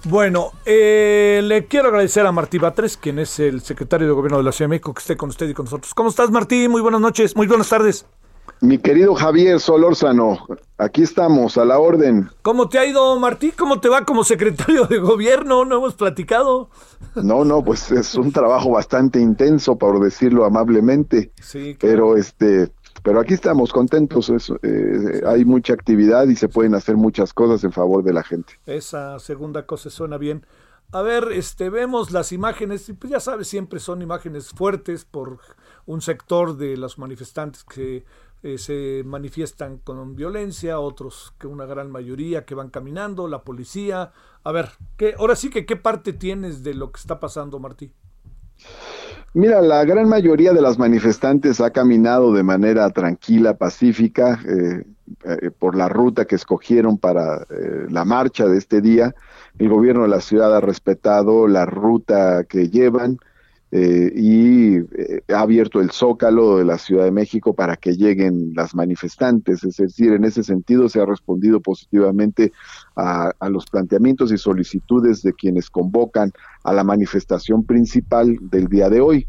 [0.05, 4.45] Bueno, eh, le quiero agradecer a Martí Batres, quien es el secretario de Gobierno de
[4.45, 5.93] la Ciudad de México, que esté con usted y con nosotros.
[5.93, 6.67] ¿Cómo estás, Martí?
[6.67, 8.05] Muy buenas noches, muy buenas tardes.
[8.61, 10.45] Mi querido Javier Solórzano,
[10.77, 12.29] aquí estamos, a la orden.
[12.41, 13.51] ¿Cómo te ha ido, Martí?
[13.51, 15.63] ¿Cómo te va como secretario de gobierno?
[15.63, 16.69] No hemos platicado.
[17.15, 21.31] No, no, pues es un trabajo bastante intenso, por decirlo amablemente.
[21.41, 22.69] Sí, Pero este,
[23.01, 24.29] pero aquí estamos contentos.
[24.29, 28.23] es, eh, hay mucha actividad y se pueden hacer muchas cosas en favor de la
[28.23, 28.53] gente.
[28.65, 30.45] Esa segunda cosa suena bien.
[30.91, 35.37] A ver, este, vemos las imágenes, y pues ya sabes, siempre son imágenes fuertes por
[35.85, 38.05] un sector de los manifestantes que
[38.43, 44.11] eh, se manifiestan con violencia, otros que una gran mayoría que van caminando, la policía.
[44.43, 47.91] A ver, ¿qué, ahora sí que qué parte tienes de lo que está pasando, Martí.
[49.33, 54.83] Mira, la gran mayoría de las manifestantes ha caminado de manera tranquila, pacífica, eh,
[55.23, 59.13] eh, por la ruta que escogieron para eh, la marcha de este día.
[59.57, 63.19] El gobierno de la ciudad ha respetado la ruta que llevan
[63.71, 68.53] eh, y eh, ha abierto el zócalo de la Ciudad de México para que lleguen
[68.55, 69.63] las manifestantes.
[69.63, 72.51] Es decir, en ese sentido se ha respondido positivamente
[72.95, 76.31] a, los planteamientos y solicitudes de quienes convocan
[76.63, 79.27] a la manifestación principal del día de hoy.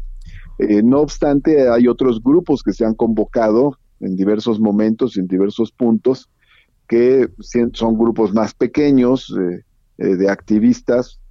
[0.57, 5.27] Eh, no obstante, hay otros grupos que se han convocado en diversos momentos y en
[5.27, 6.29] diversos puntos
[6.87, 7.29] que
[7.73, 9.33] son grupos más pequeños
[9.97, 11.21] de activistas.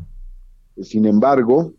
[0.80, 1.74] Sin embargo,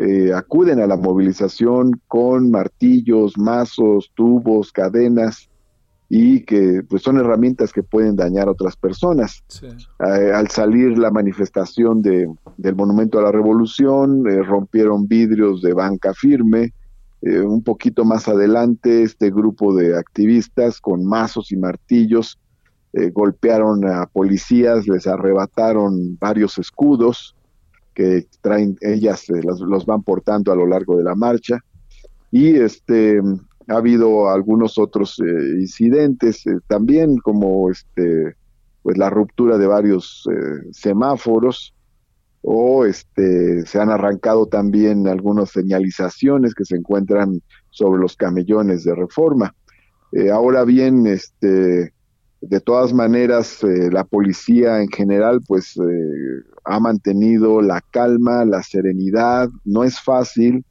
[0.00, 5.50] eh, acuden a la movilización con martillos, mazos, tubos, cadenas
[6.08, 9.42] y que pues son herramientas que pueden dañar a otras personas.
[9.60, 15.74] Eh, al salir la manifestación de, del Monumento a la Revolución, eh, rompieron vidrios de
[15.74, 16.72] banca firme.
[17.20, 22.38] un poquito más adelante, este grupo de activistas con mazos y martillos
[23.12, 27.34] golpearon a policías, les arrebataron varios escudos,
[27.98, 31.58] que traen ellas eh, los, van portando a lo largo de la marcha.
[32.30, 33.20] Y este
[33.66, 38.36] ha habido algunos otros eh, incidentes eh, también como este
[38.82, 40.24] pues la ruptura de varios
[40.70, 41.74] semáforos
[42.42, 48.94] o este se han arrancado también algunas señalizaciones que se encuentran sobre los camellones de
[48.94, 49.54] reforma.
[50.32, 51.92] Ahora bien este
[52.40, 58.62] de todas maneras, eh, la policía en general, pues, eh, ha mantenido la calma, la
[58.62, 59.48] serenidad.
[59.64, 60.64] No es fácil,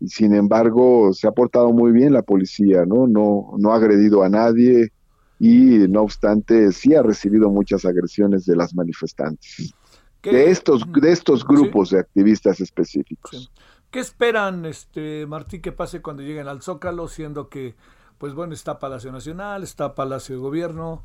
[0.00, 3.06] y sin embargo, se ha portado muy bien la policía, ¿no?
[3.06, 4.92] No, no ha agredido a nadie
[5.38, 9.74] y, no obstante, sí ha recibido muchas agresiones de las manifestantes.
[10.22, 13.52] De estos, de estos grupos de activistas específicos.
[13.90, 17.76] ¿Qué esperan, este Martí, que pase cuando lleguen al Zócalo, siendo que
[18.18, 21.02] pues bueno, está Palacio Nacional, está Palacio de Gobierno.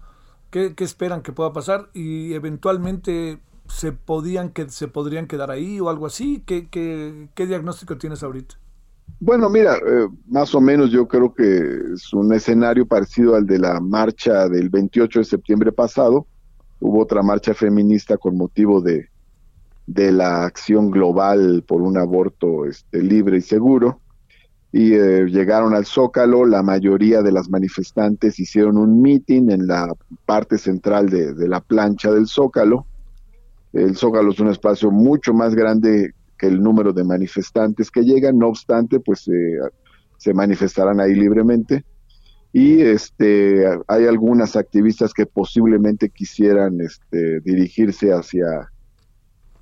[0.49, 1.89] ¿Qué, esperan que pueda pasar?
[1.93, 6.43] Y eventualmente se podían que se podrían quedar ahí o algo así.
[6.45, 8.55] ¿Qué, qué, diagnóstico tienes ahorita?
[9.19, 13.59] Bueno, mira, eh, más o menos yo creo que es un escenario parecido al de
[13.59, 16.27] la marcha del 28 de septiembre pasado.
[16.79, 19.09] Hubo otra marcha feminista con motivo de,
[19.85, 24.00] de la acción global por un aborto este, libre y seguro
[24.73, 29.93] y eh, llegaron al Zócalo, la mayoría de las manifestantes hicieron un meeting en la
[30.25, 32.85] parte central de, la plancha del Zócalo.
[33.73, 38.37] El Zócalo es un espacio mucho más grande que el número de manifestantes que llegan,
[38.37, 39.29] no obstante, pues
[40.17, 41.83] se manifestarán ahí libremente.
[42.53, 48.71] Y este, hay algunas activistas que posiblemente quisieran este, dirigirse hacia,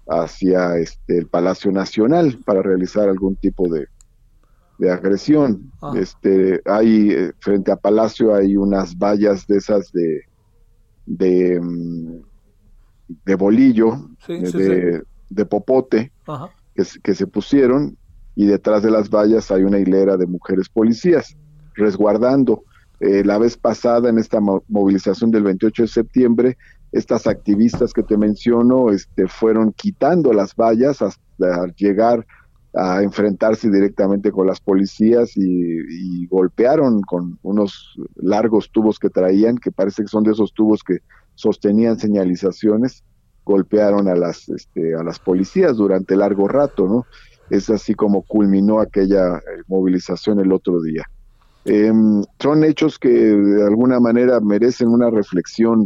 [0.07, 3.87] hacia este, el Palacio Nacional para realizar algún tipo de,
[4.79, 5.71] de agresión.
[5.81, 5.93] Ah.
[5.95, 10.23] Este, hay eh, frente a Palacio hay unas vallas de esas de
[11.09, 12.21] de, mm,
[13.25, 16.11] de bolillo, de, de, popote
[16.75, 17.97] que, que, se pusieron
[18.35, 21.35] y detrás de las vallas hay una hilera de mujeres policías
[21.73, 22.63] resguardando.
[22.99, 26.57] Eh, la vez pasada en esta movilización del 28 de septiembre,
[26.91, 32.25] estas activistas que te menciono este, fueron quitando las vallas hasta llegar
[32.73, 39.71] a enfrentarse directamente con las policías y, golpearon con unos largos tubos que traían, que
[39.71, 40.99] parece que son de esos tubos que
[41.33, 43.03] sostenían señalizaciones,
[43.43, 47.05] golpearon a las, este, a las policías durante largo rato, ¿no?
[47.49, 51.09] Es así como culminó aquella eh, movilización el otro día.
[51.65, 55.83] Em, son hechos que de alguna manera merecen una reflexión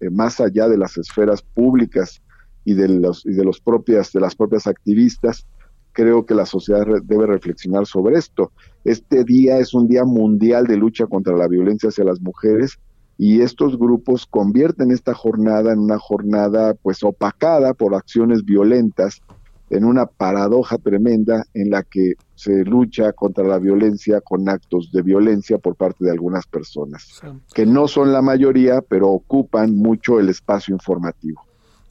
[0.00, 2.20] eh, más allá de las esferas públicas
[2.64, 5.46] y de los, y de los propias de las propias activistas
[5.94, 8.52] creo que la sociedad debe reflexionar sobre esto.
[8.84, 12.78] Este día es un día mundial de lucha contra la violencia hacia las mujeres
[13.16, 19.22] y estos grupos convierten esta jornada en una jornada pues opacada por acciones violentas,
[19.70, 25.02] en una paradoja tremenda en la que se lucha contra la violencia con actos de
[25.02, 27.22] violencia por parte de algunas personas,
[27.54, 31.40] que no son la mayoría, pero ocupan mucho el espacio informativo.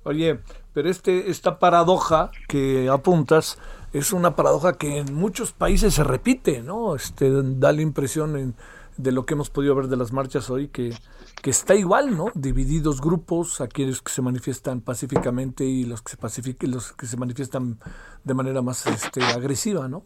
[0.03, 0.39] Oye,
[0.73, 3.57] pero este, esta paradoja que apuntas
[3.93, 6.95] es una paradoja que en muchos países se repite, ¿no?
[6.95, 8.55] Este, da la impresión
[8.97, 10.93] de lo que hemos podido ver de las marchas hoy que,
[11.41, 12.25] que está igual, ¿no?
[12.33, 17.77] Divididos grupos, aquellos que se manifiestan pacíficamente y los que se los que se manifiestan
[18.23, 20.03] de manera más este, agresiva, ¿no?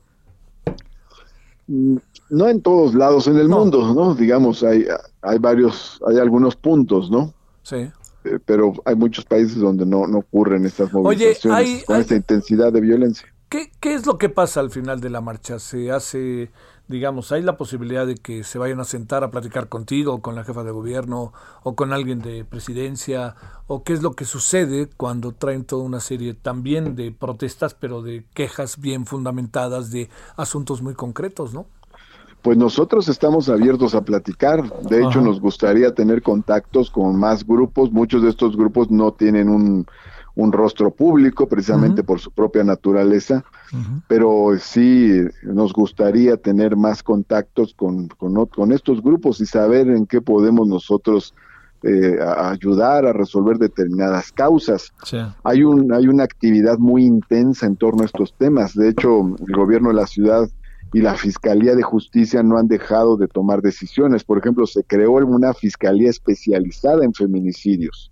[1.68, 4.16] No en todos lados en el mundo, ¿no?
[4.16, 4.86] Digamos, hay,
[5.22, 7.34] hay varios, hay algunos puntos, ¿no?
[7.64, 7.90] Sí.
[8.24, 12.82] Eh, pero hay muchos países donde no, no ocurren estas movilizaciones con esta intensidad de
[12.82, 13.28] violencia.
[13.50, 15.60] ¿Qué, ¿Qué es lo que pasa al final de la marcha?
[15.60, 16.52] ¿Se hace
[16.88, 20.44] digamos, hay la posibilidad de que se vayan a sentar a platicar contigo, con la
[20.44, 21.34] jefa de gobierno,
[21.64, 23.36] o con alguien de presidencia,
[23.68, 28.02] o qué es lo que sucede cuando traen toda una serie también de protestas, pero
[28.02, 31.66] de quejas bien fundamentadas de asuntos muy concretos, ¿no?
[32.42, 34.64] Pues nosotros estamos abiertos a platicar.
[34.84, 35.22] De hecho, Ajá.
[35.22, 37.92] nos gustaría tener contactos con más grupos.
[37.92, 39.86] Muchos de estos grupos no tienen un,
[40.38, 43.44] un rostro público precisamente por su propia naturaleza,
[44.08, 50.22] pero sí nos gustaría tener más contactos con, con, estos grupos y saber en qué
[50.22, 51.34] podemos nosotros
[51.82, 54.94] eh, a- ayudar a resolver determinadas causas.
[55.04, 55.18] Sí.
[55.44, 58.76] Hay, un, hay una actividad muy intensa en torno a estos temas.
[58.76, 60.48] De hecho, el gobierno de la ciudad
[60.94, 64.24] y la Fiscalía de Justicia no han dejado de tomar decisiones.
[64.24, 68.12] Por ejemplo, se creó una fiscalía especializada en feminicidios,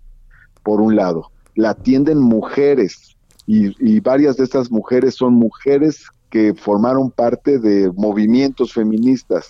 [0.64, 1.30] por un lado.
[1.56, 7.90] La atienden mujeres y, y varias de estas mujeres son mujeres que formaron parte de
[7.92, 9.48] movimientos feministas.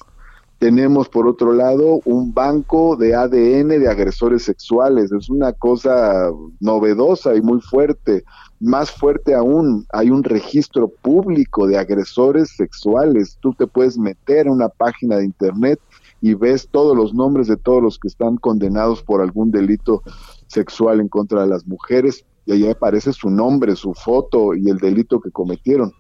[0.59, 5.13] Tenemos, por otro lado, un banco de ADN de agresores sexuales.
[5.13, 6.31] Es una cosa
[6.61, 8.25] novedosa y muy fuerte.
[8.59, 13.37] Más fuerte aún, hay un registro público de agresores sexuales.
[13.41, 15.79] Tú te puedes meter a una página de internet
[16.23, 20.03] y ves todos los nombres de todos los que están condenados por algún delito
[20.47, 24.79] sexual en contra de las mujeres y ahí aparece su nombre, su foto y el
[24.79, 25.93] delito que cometieron.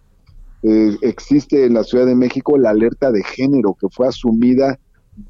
[0.62, 4.78] Eh, existe en la Ciudad de México la alerta de género que fue asumida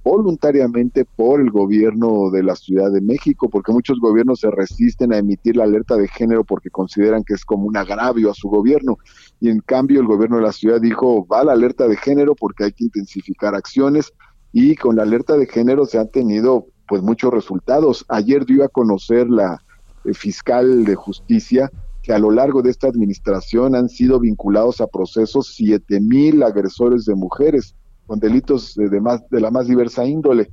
[0.03, 5.19] voluntariamente por el gobierno de la Ciudad de México, porque muchos gobiernos se resisten a
[5.19, 8.99] emitir la alerta de género porque consideran que es como un agravio a su gobierno.
[9.41, 12.65] Y en cambio el gobierno de la ciudad dijo, va la alerta de género porque
[12.65, 14.13] hay que intensificar acciones
[14.53, 18.05] y con la alerta de género se han tenido pues muchos resultados.
[18.09, 19.63] Ayer dio a conocer la
[20.05, 21.71] eh, fiscal de justicia
[22.03, 27.05] que a lo largo de esta administración han sido vinculados a procesos siete mil agresores
[27.05, 27.75] de mujeres
[28.07, 30.49] con delitos de, más, de la más diversa índole.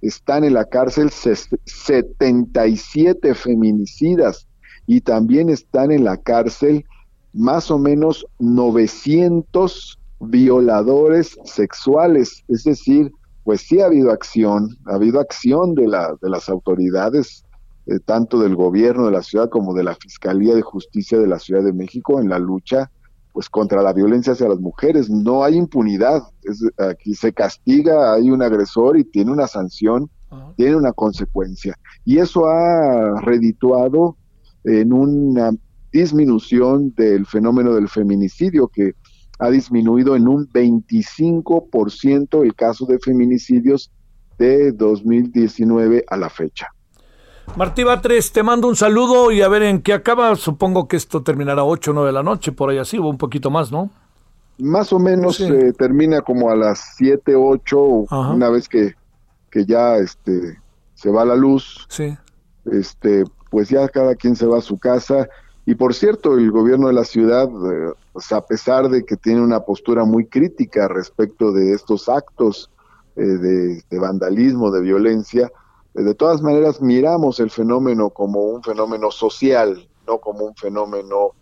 [0.00, 4.46] Están en la cárcel ses- 77 feminicidas
[4.86, 6.84] y también están en la cárcel
[7.32, 12.44] más o menos 900 violadores sexuales.
[12.48, 13.12] Es decir,
[13.44, 17.44] pues sí ha habido acción, ha habido acción de, la, de las autoridades,
[17.86, 21.38] eh, tanto del gobierno de la ciudad como de la Fiscalía de Justicia de la
[21.38, 22.90] Ciudad de México en la lucha
[23.32, 25.08] pues contra la violencia hacia las mujeres.
[25.08, 26.22] No hay impunidad.
[26.42, 30.10] Es- aquí se castiga, hay un agresor y tiene una sanción,
[30.56, 31.74] tiene una consecuencia.
[32.04, 34.16] Y eso ha redituado
[34.64, 35.50] en una
[35.92, 38.92] disminución del fenómeno del feminicidio que
[39.42, 43.90] ha disminuido en un 25% el caso de feminicidios
[44.38, 46.68] de 2019 a la fecha.
[47.56, 50.36] Martí Batres, te mando un saludo y a ver en qué acaba.
[50.36, 53.18] Supongo que esto terminará 8 o 9 de la noche, por ahí así, o un
[53.18, 53.90] poquito más, ¿no?
[54.58, 55.44] Más o menos Sí.
[55.44, 58.30] eh, termina como a las 7, 8, Ajá.
[58.32, 58.94] una vez que,
[59.50, 60.56] que ya este,
[60.94, 61.84] se va la luz.
[61.88, 62.16] Sí.
[62.70, 65.28] Este, pues ya cada quien se va a su casa.
[65.66, 69.40] Y por cierto, el gobierno de la ciudad, eh, pues a pesar de que tiene
[69.40, 72.70] una postura muy crítica respecto de estos actos
[73.16, 75.50] eh, de, de vandalismo, de violencia,
[75.94, 81.32] eh, de todas maneras miramos el fenómeno como un fenómeno social, no como un fenómeno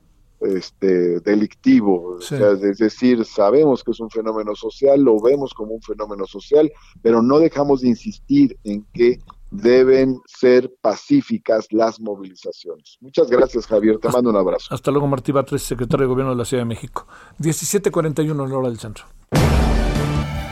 [0.41, 2.16] este, delictivo.
[2.16, 2.37] O Sí.
[2.37, 6.71] sea, es decir, sabemos que es un fenómeno social, lo vemos como un fenómeno social,
[7.03, 9.18] pero no dejamos de insistir en que
[9.51, 12.98] deben ser pacíficas las movilizaciones.
[13.01, 13.98] Muchas gracias, Javier.
[13.98, 14.72] Te mando un abrazo.
[14.72, 17.07] Hasta luego, Martí Batres, secretario de Gobierno de la Ciudad de México.
[17.38, 19.05] 17.41 en la hora del centro.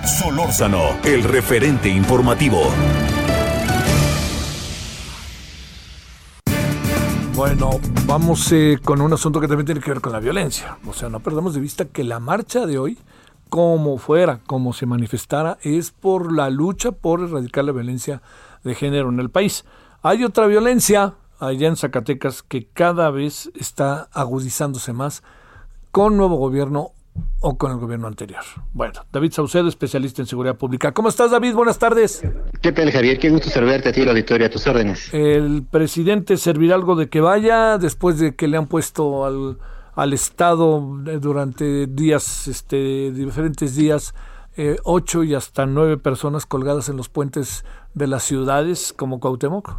[0.04, 2.62] Solórzano, el referente informativo.
[7.34, 7.70] Bueno,
[8.04, 10.76] vamos eh, con un asunto que también tiene que ver con la violencia.
[10.88, 12.98] O sea, no perdamos de vista que la marcha de hoy,
[13.48, 18.22] como fuera, como se manifestara, es por la lucha por erradicar la violencia
[18.64, 19.64] de género en el país.
[20.02, 25.22] Hay otra violencia allá en Zacatecas que cada vez está agudizándose más
[25.90, 26.92] con nuevo gobierno
[27.40, 28.42] o con el gobierno anterior.
[28.72, 30.92] Bueno, David Saucedo, especialista en seguridad pública.
[30.92, 31.54] ¿Cómo estás, David?
[31.54, 32.22] Buenas tardes.
[32.60, 33.18] ¿Qué tal, Javier?
[33.18, 35.12] Qué gusto saludarte a ti, el auditorio, a tus órdenes.
[35.12, 39.58] ¿El presidente servirá algo de que vaya después de que le han puesto al,
[39.94, 44.14] al Estado eh, durante días, este, diferentes días,
[44.56, 47.64] eh, ocho y hasta nueve personas colgadas en los puentes
[47.98, 49.76] de las ciudades como Cuauhtémoc?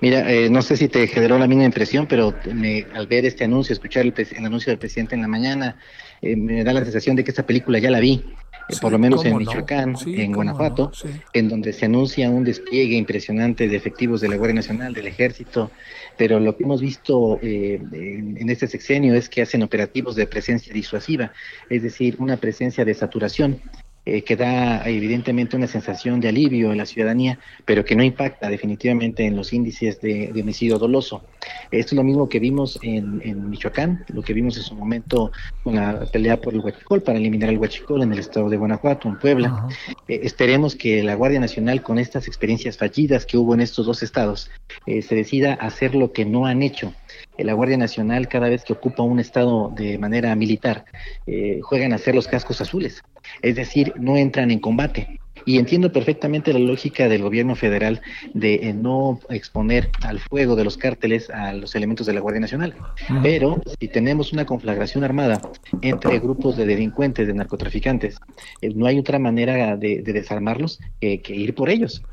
[0.00, 3.44] Mira, eh, no sé si te generó la misma impresión, pero me- al ver este
[3.44, 5.76] anuncio, escuchar el, anuncio del presidente en la mañana,
[6.20, 8.24] eh, me da la sensación de que esta película ya la vi,
[8.68, 9.38] eh, por lo menos en no.
[9.38, 11.08] Michoacán, Sí, en Guanajuato, no, sí.
[11.34, 15.70] en donde se anuncia un despliegue impresionante de efectivos de la Guardia Nacional, del Ejército,
[16.18, 20.26] pero lo que hemos visto eh, en, en este sexenio es que hacen operativos de
[20.26, 21.32] presencia disuasiva,
[21.70, 23.60] es decir, una presencia de saturación
[24.04, 28.48] eh, que da evidentemente una sensación de alivio en la ciudadanía, pero que no impacta
[28.48, 31.22] definitivamente en los índices de, homicidio doloso.
[31.70, 35.30] Esto es lo mismo que vimos en, Michoacán, lo que vimos en su momento
[35.62, 39.08] con la pelea por el huachicol, para eliminar el huachicol en el estado de Guanajuato,
[39.08, 39.68] en Puebla.
[40.08, 44.02] Eh, esperemos que la Guardia Nacional, con estas experiencias fallidas que hubo en estos dos
[44.02, 44.50] estados,
[44.86, 46.92] eh, se decida hacer lo que no han hecho
[47.38, 50.84] la Guardia Nacional cada vez que ocupa un estado de manera militar
[51.26, 53.02] eh, juegan a hacer los cascos azules,
[53.40, 55.18] es decir, no entran en combate.
[55.44, 58.00] Y entiendo perfectamente la lógica del gobierno federal
[58.32, 62.42] de eh, no exponer al fuego de los cárteles a los elementos de la Guardia
[62.42, 62.76] Nacional.
[63.24, 65.42] Pero si tenemos una conflagración armada
[65.80, 68.18] entre grupos de delincuentes, de narcotraficantes,
[68.60, 72.04] eh, no hay otra manera de, desarmarlos que ir por ellos.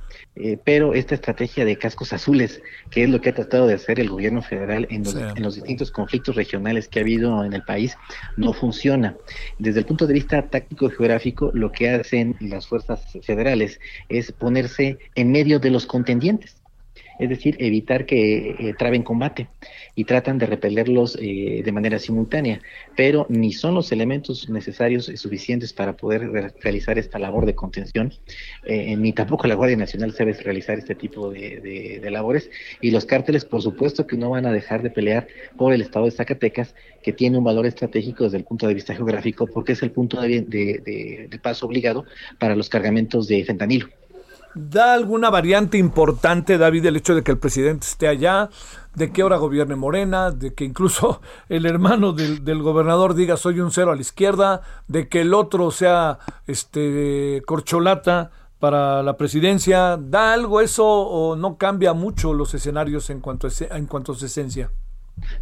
[0.42, 4.00] Eh, pero esta estrategia de cascos azules, que es lo que ha tratado de hacer
[4.00, 5.04] el gobierno federal en
[5.44, 7.98] los, distintos conflictos regionales que ha habido en el país,
[8.38, 9.18] no funciona.
[9.58, 14.32] Desde el punto de vista táctico y geográfico, lo que hacen las fuerzas federales es
[14.32, 16.59] ponerse en medio de los contendientes
[17.20, 19.50] es decir, evitar que eh, traben combate
[19.94, 22.62] y tratan de repelerlos eh, de manera simultánea,
[22.96, 28.14] pero ni son los elementos necesarios y suficientes para poder realizar esta labor de contención,
[28.66, 32.50] eh, ni tampoco la Guardia Nacional sabe realizar este tipo de, labores,
[32.82, 36.06] y los cárteles, por supuesto, que no van a dejar de pelear por el estado
[36.06, 39.84] de Zacatecas, que tiene un valor estratégico desde el punto de vista geográfico, porque es
[39.84, 42.06] el punto de paso obligado
[42.40, 43.90] para los cargamentos de fentanilo.
[44.56, 48.50] ¿Da alguna variante importante, David, el hecho de que el presidente esté allá,
[48.96, 53.72] de que ahora gobierne Morena, de que incluso el hermano del, gobernador diga soy un
[53.72, 59.98] cero a la izquierda, de que el otro sea este corcholata para la presidencia?
[59.98, 64.26] ¿Da algo eso o no cambia mucho los escenarios en cuanto en cuanto a su
[64.26, 64.72] esencia?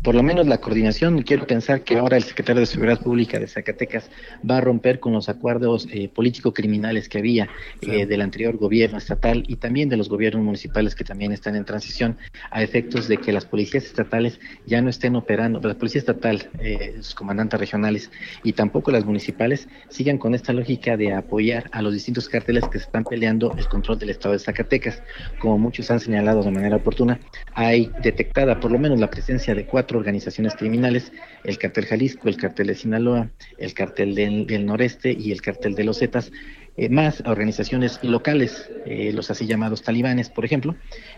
[0.04, 3.48] Por lo menos la coordinación, quiero pensar que ahora el secretario de Seguridad Pública de
[3.48, 4.10] Zacatecas
[4.50, 7.50] va a romper con los acuerdos eh, político-criminales que había
[7.82, 11.66] eh, del anterior gobierno estatal y también de los gobiernos municipales que también están en
[11.66, 12.18] transición
[12.52, 16.96] a efectos de que las policías estatales ya no estén operando, la policía estatal, eh,
[16.98, 18.12] sus comandantes regionales
[18.44, 22.80] y tampoco las municipales sigan con esta lógica de apoyar a los distintos carteles que
[22.80, 25.02] se están peleando el control del estado de Zacatecas.
[25.40, 27.20] Como muchos han señalado de manera oportuna,
[27.54, 31.12] hay detectada por lo menos la presencia de cuatro organizaciones criminales,
[31.44, 35.84] el cartel Jalisco, el cartel de Sinaloa, el cartel del, noreste y el cartel de
[35.84, 36.32] los Zetas,
[36.78, 40.76] eh, más organizaciones locales, eh, los así llamados talibanes, por ejemplo,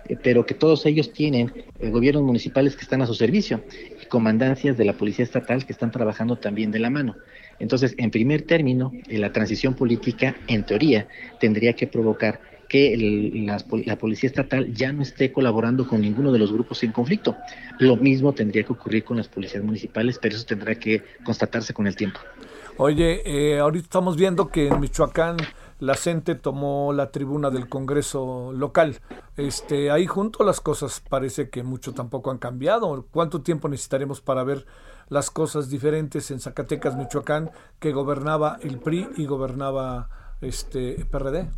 [0.08, 3.64] eh, pero que todos ellos tienen gobiernos municipales que están a su servicio
[4.02, 7.16] y comandancias de la Policía Estatal que están trabajando también de la mano.
[7.60, 11.08] Entonces, en primer término, la transición política, en teoría,
[11.42, 12.40] tendría que provocar
[12.70, 12.96] que
[13.46, 17.36] la, policía estatal ya no esté colaborando con ninguno de los grupos en conflicto.
[17.80, 21.88] Lo mismo tendría que ocurrir con las policías municipales, pero eso tendrá que constatarse con
[21.88, 22.20] el tiempo.
[22.78, 25.36] Oye, eh, ahorita estamos viendo que en Michoacán
[25.80, 28.98] la CENTE tomó la tribuna del Congreso local.
[29.36, 33.06] Este, ahí junto las cosas parece que mucho tampoco han cambiado.
[33.12, 34.66] ¿Cuánto tiempo necesitaremos para ver
[35.10, 37.50] las cosas diferentes en Zacatecas, Michoacán,
[37.80, 40.10] que gobernaba el PRI y gobernaba
[40.42, 41.50] este PRD?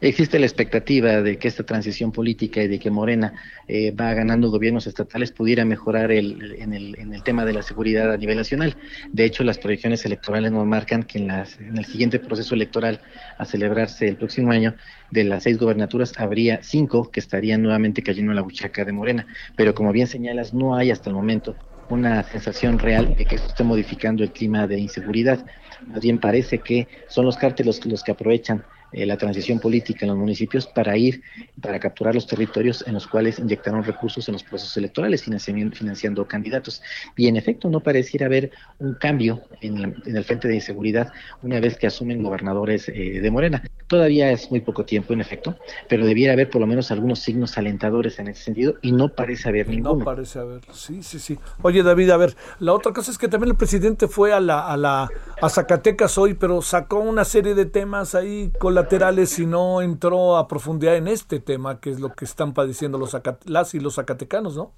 [0.00, 3.34] Existe la expectativa de que esta transición política y de que Morena
[3.66, 7.62] eh, va ganando gobiernos estatales pudiera mejorar el, en, el, en, el, tema de la
[7.62, 8.76] seguridad a nivel nacional.
[9.12, 13.00] De hecho, las proyecciones electorales nos marcan que en, las, en el siguiente proceso electoral
[13.38, 14.74] a celebrarse el próximo año,
[15.10, 19.26] de las seis gobernaturas habría cinco que estarían nuevamente cayendo en la buchaca de Morena.
[19.56, 21.56] Pero como bien señalas, no hay hasta el momento
[21.88, 25.44] una sensación real de que esto esté modificando el clima de inseguridad.
[25.86, 30.10] Más bien parece que son los cárteles los que aprovechan eh, la transición política en
[30.10, 31.22] los municipios para ir,
[31.60, 36.26] para capturar los territorios en los cuales inyectaron recursos en los procesos electorales, financiando, financiando
[36.26, 36.80] candidatos.
[37.16, 41.76] Y en efecto, no pareciera haber un cambio en, el frente de inseguridad una vez
[41.76, 43.64] que asumen gobernadores eh, de Morena.
[43.88, 47.58] Todavía es muy poco tiempo, en efecto, pero debiera haber por lo menos algunos signos
[47.58, 49.98] alentadores en ese sentido y no parece haber ninguno.
[49.98, 51.38] No parece haber, sí, sí, sí.
[51.62, 54.66] Oye, David, a ver, la otra cosa es que también el presidente fue a la,
[54.66, 55.08] a la
[55.42, 59.80] a Zacatecas hoy, pero sacó una serie de temas ahí con la laterales y no
[59.80, 63.16] entró a profundidad en este tema, que es lo que están padeciendo los
[63.46, 64.72] las y los zacatecanos, ¿no?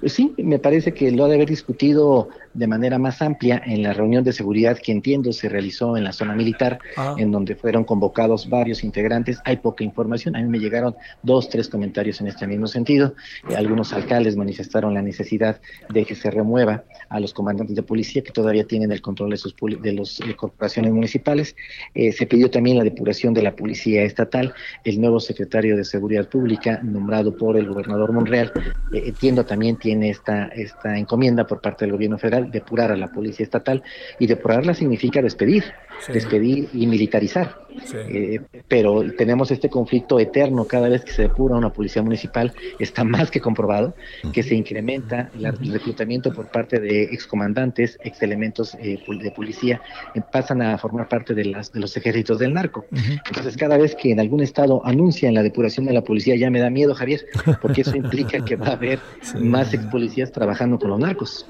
[0.00, 3.82] Pues sí, me parece que lo ha de haber discutido de manera más amplia en
[3.82, 7.14] la reunión de seguridad que entiendo se realizó en la zona militar, ah.
[7.18, 9.40] en donde fueron convocados varios integrantes.
[9.44, 13.14] Hay poca información, a mí me llegaron dos, tres comentarios en este mismo sentido.
[13.50, 15.60] Eh, algunos alcaldes manifestaron la necesidad
[15.90, 19.36] de que se remueva a los comandantes de policía que todavía tienen el control de,
[19.36, 21.56] sus de las eh, corporaciones municipales.
[21.94, 24.54] Eh, se pidió también la depuración de la policía estatal.
[24.84, 28.52] El nuevo secretario de Seguridad Pública, nombrado por el gobernador Monreal,
[28.92, 33.08] entiendo también también tiene esta, esta encomienda por parte del gobierno federal, depurar a la
[33.08, 33.82] policía estatal,
[34.18, 35.64] y depurarla significa despedir,
[36.08, 37.64] despedir y militarizar.
[37.92, 43.04] Eh, pero tenemos este conflicto eterno cada vez que se depura una policía municipal, está
[43.04, 43.94] más que comprobado
[44.32, 49.80] que se incrementa el reclutamiento por parte de excomandantes, ex elementos eh, de policía,
[50.14, 52.86] eh, pasan a formar parte de, las, de los ejércitos del narco.
[53.26, 56.60] Entonces, cada vez que en algún estado anuncian la depuración de la policía, ya me
[56.60, 57.26] da miedo, Javier,
[57.60, 59.00] porque eso implica que va a haber
[59.40, 61.46] más ex policías trabajando con los narcos.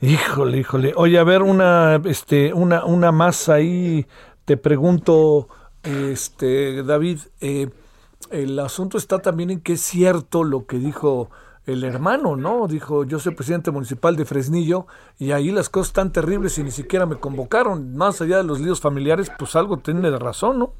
[0.00, 0.92] Híjole, híjole.
[0.96, 3.77] Oye, a ver, una, este, una, una más ahí,
[4.44, 5.48] te pregunto,
[5.82, 7.70] este, David, eh,
[8.30, 11.30] el asunto está también en que es cierto lo que dijo
[11.66, 12.66] el hermano, ¿no?
[12.66, 14.86] Dijo, yo soy presidente municipal de Fresnillo
[15.18, 17.94] y ahí las cosas están terribles y ni siquiera me convocaron.
[17.94, 20.72] Más allá de los líos familiares, pues algo tiene de razón, ¿no?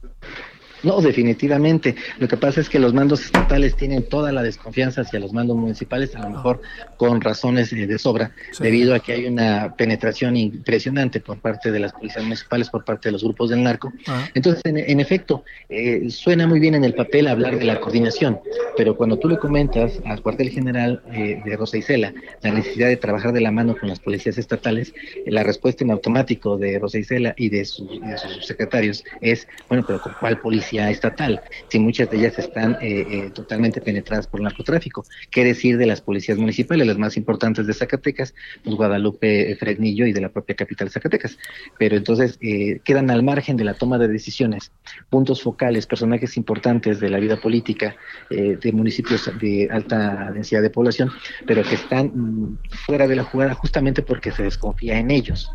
[0.82, 1.96] No, definitivamente.
[2.18, 5.56] Lo que pasa es que los mandos estatales tienen toda la desconfianza hacia los mandos
[5.56, 6.60] municipales, a lo mejor
[6.96, 11.92] con razones de sobra, debido a que hay una penetración impresionante por parte de las
[11.92, 13.92] policías municipales, por parte de los grupos del narco.
[14.06, 14.28] Ah.
[14.34, 18.40] Entonces, en, efecto, eh, suena muy bien en el papel hablar de la coordinación,
[18.76, 22.12] pero cuando tú le comentas al cuartel general eh, de Rosa Isela
[22.42, 24.94] la necesidad de trabajar de la mano con las policías estatales,
[25.26, 29.84] la respuesta en automático de Rosa Isela y de, sus, de sus subsecretarios es, bueno,
[29.86, 30.67] pero ¿con cuál policía?
[30.72, 35.04] Estatal, si muchas de ellas están eh, eh, totalmente penetradas por el narcotráfico.
[35.30, 40.12] ¿Qué decir de las policías municipales, las más importantes de Zacatecas, pues Guadalupe, Fresnillo y
[40.12, 41.38] de la propia capital Zacatecas?
[41.78, 44.72] Pero entonces eh, quedan al margen de la toma de decisiones,
[45.10, 47.96] puntos focales, personajes importantes de la vida política
[48.30, 51.10] de municipios de alta densidad de población,
[51.46, 55.50] pero que están mm, fuera de la jugada justamente porque se desconfía en ellos.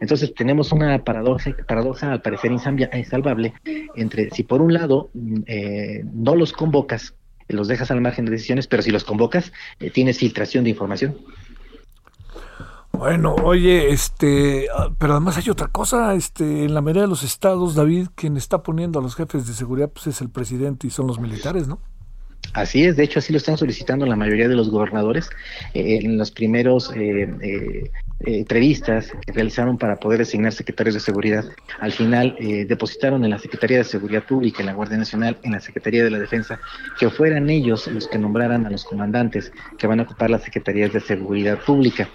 [0.00, 3.54] Entonces tenemos una paradoja, paradoja al parecer insalvable
[3.96, 7.14] entre si por por un lado, mm, eh, no los convocas,
[7.46, 11.16] los dejas al margen de decisiones, pero si los convocas, eh, tienes filtración de información.
[12.90, 17.22] Bueno, oye, este, ah, pero además hay otra cosa, este, en la mayoría de los
[17.22, 20.90] estados, David, quien está poniendo a los jefes de seguridad, pues es el presidente y
[20.90, 21.78] son los militares, ¿no?
[22.54, 25.30] Así es, de hecho así lo están solicitando la mayoría de los gobernadores.
[25.74, 27.90] Eh, en los primeros eh, eh,
[28.20, 31.44] entrevistas que realizaron para poder designar secretarios de seguridad,
[31.80, 35.60] al final depositaron en la Secretaría de Seguridad Pública, en la Guardia Nacional, en la
[35.60, 36.60] Secretaría de la Defensa,
[36.98, 40.92] que fueran ellos los que nombraran a los comandantes que van a ocupar las Secretarías
[40.92, 42.08] de Seguridad Pública.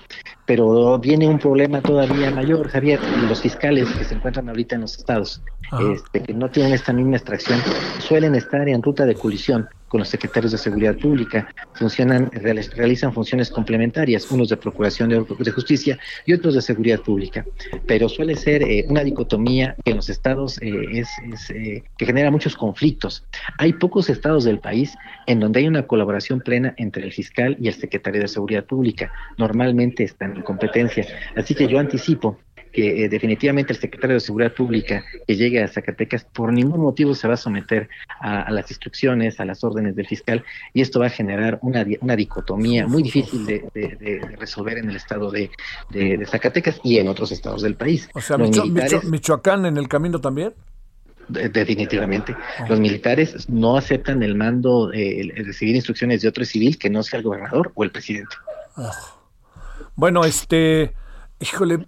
[0.46, 3.00] Pero viene un problema todavía mayor, Javier,
[3.30, 5.42] los fiscales que se encuentran ahorita en los estados,
[5.94, 7.60] este, que no tienen esta misma extracción,
[8.00, 13.52] suelen estar en ruta de colisión con los secretarios de Seguridad Pública, funcionan, realizan funciones
[13.52, 17.46] complementarias, unos de Procuración de, Justicia y otros de Seguridad Pública.
[17.86, 21.08] Pero suele ser eh, una dicotomía que en los estados eh, es,
[21.54, 23.24] eh, que genera muchos conflictos.
[23.60, 24.96] Hay pocos estados del país
[25.28, 29.14] en donde hay una colaboración plena entre el fiscal y el secretario de Seguridad Pública.
[29.38, 31.06] Normalmente están en competencia.
[31.36, 32.40] Así que yo anticipo
[32.74, 37.14] que eh, definitivamente el secretario de Seguridad Pública que llegue a Zacatecas por ningún motivo
[37.14, 37.88] se va a someter
[38.20, 40.44] a, las instrucciones, a las órdenes del fiscal,
[40.74, 45.32] y esto va a generar una, una dicotomía muy difícil de, resolver en el estado
[45.32, 45.50] de,
[46.26, 48.10] Zacatecas y en otros estados del país.
[48.14, 50.54] O sea, Michoacán en el camino también.
[51.28, 52.36] Definitivamente.
[52.60, 52.66] Ah.
[52.68, 57.20] Los militares no aceptan el mando, eh, recibir instrucciones de otro civil que no sea
[57.20, 58.36] el gobernador o el presidente.
[58.76, 58.92] Ah.
[59.96, 60.94] Bueno, este,
[61.40, 61.86] híjole,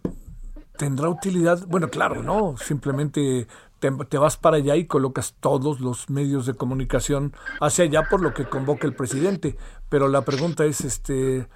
[0.78, 1.66] tendrá utilidad.
[1.68, 2.56] Bueno, claro, ¿no?
[2.58, 3.48] Simplemente
[3.80, 8.34] te, vas para allá y colocas todos los medios de comunicación hacia allá por lo
[8.34, 9.58] que convoca el presidente.
[9.90, 11.48] Pero la pregunta es, este,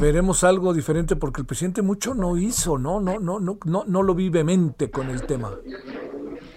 [0.00, 3.00] veremos algo diferente porque el presidente mucho no hizo, ¿no?
[3.00, 5.50] No, no, no, no, no lo vive mente con el tema.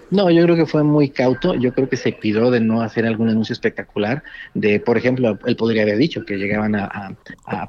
[0.10, 1.55] No, yo creo que fue muy cauto.
[1.55, 4.24] Yo creo que se pidió de no hacer algún anuncio espectacular.
[4.53, 7.16] De, por ejemplo, él podría haber dicho que llegaban a,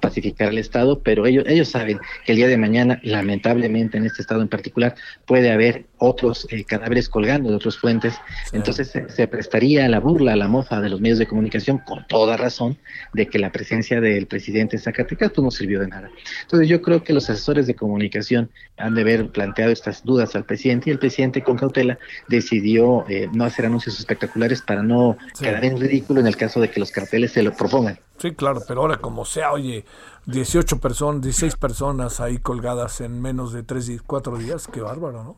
[0.00, 4.22] pacificar el Estado, pero ellos, ellos saben que el día de mañana, lamentablemente en este
[4.22, 4.94] Estado en particular,
[5.26, 8.14] puede haber otros eh, cadáveres colgando de otros fuentes.
[8.52, 12.06] Entonces se, prestaría a la burla, a la mofa de los medios de comunicación, con
[12.06, 12.78] toda razón,
[13.14, 16.10] de que la presencia del presidente Zacatecas pues, no sirvió de nada.
[16.42, 20.44] Entonces yo creo que los asesores de comunicación han de haber planteado estas dudas al
[20.44, 21.98] presidente y el presidente con cautela
[22.28, 26.70] decidió eh, no hacer anuncios espectaculares para no quedar en ridículo en el caso de
[26.70, 27.98] que los carteles se lo propongan.
[28.18, 29.84] Sí, claro, pero ahora como sea, oye,
[30.28, 35.36] 18 personas, 16 personas ahí colgadas en menos de 3, 4 días, qué bárbaro, ¿no?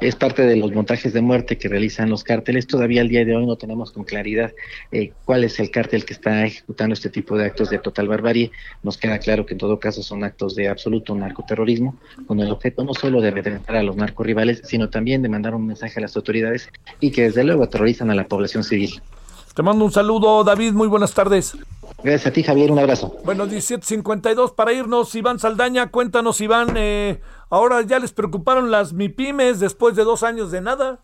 [0.00, 2.66] Es parte de los montajes de muerte que realizan los cárteles.
[2.66, 4.50] Todavía al día de hoy no tenemos con claridad
[4.92, 8.50] eh, cuál es el cártel que está ejecutando este tipo de actos de total barbarie.
[8.82, 12.84] Nos queda claro que en todo caso son actos de absoluto narcoterrorismo, con el objeto
[12.84, 16.16] no solo de amedrentar a los narcorrivales, sino también de mandar un mensaje a las
[16.16, 19.02] autoridades y que desde luego aterrorizan a la población civil.
[19.54, 20.72] Te mando un saludo, David.
[20.72, 21.54] Muy buenas tardes.
[22.02, 22.70] Gracias a ti, Javier.
[22.72, 23.16] Un abrazo.
[23.24, 25.14] Bueno, 17.52 para irnos.
[25.14, 26.74] Iván Saldaña, cuéntanos, Iván.
[26.76, 30.98] Eh, ahora ya les preocuparon las MIPIMES después de dos años de nada.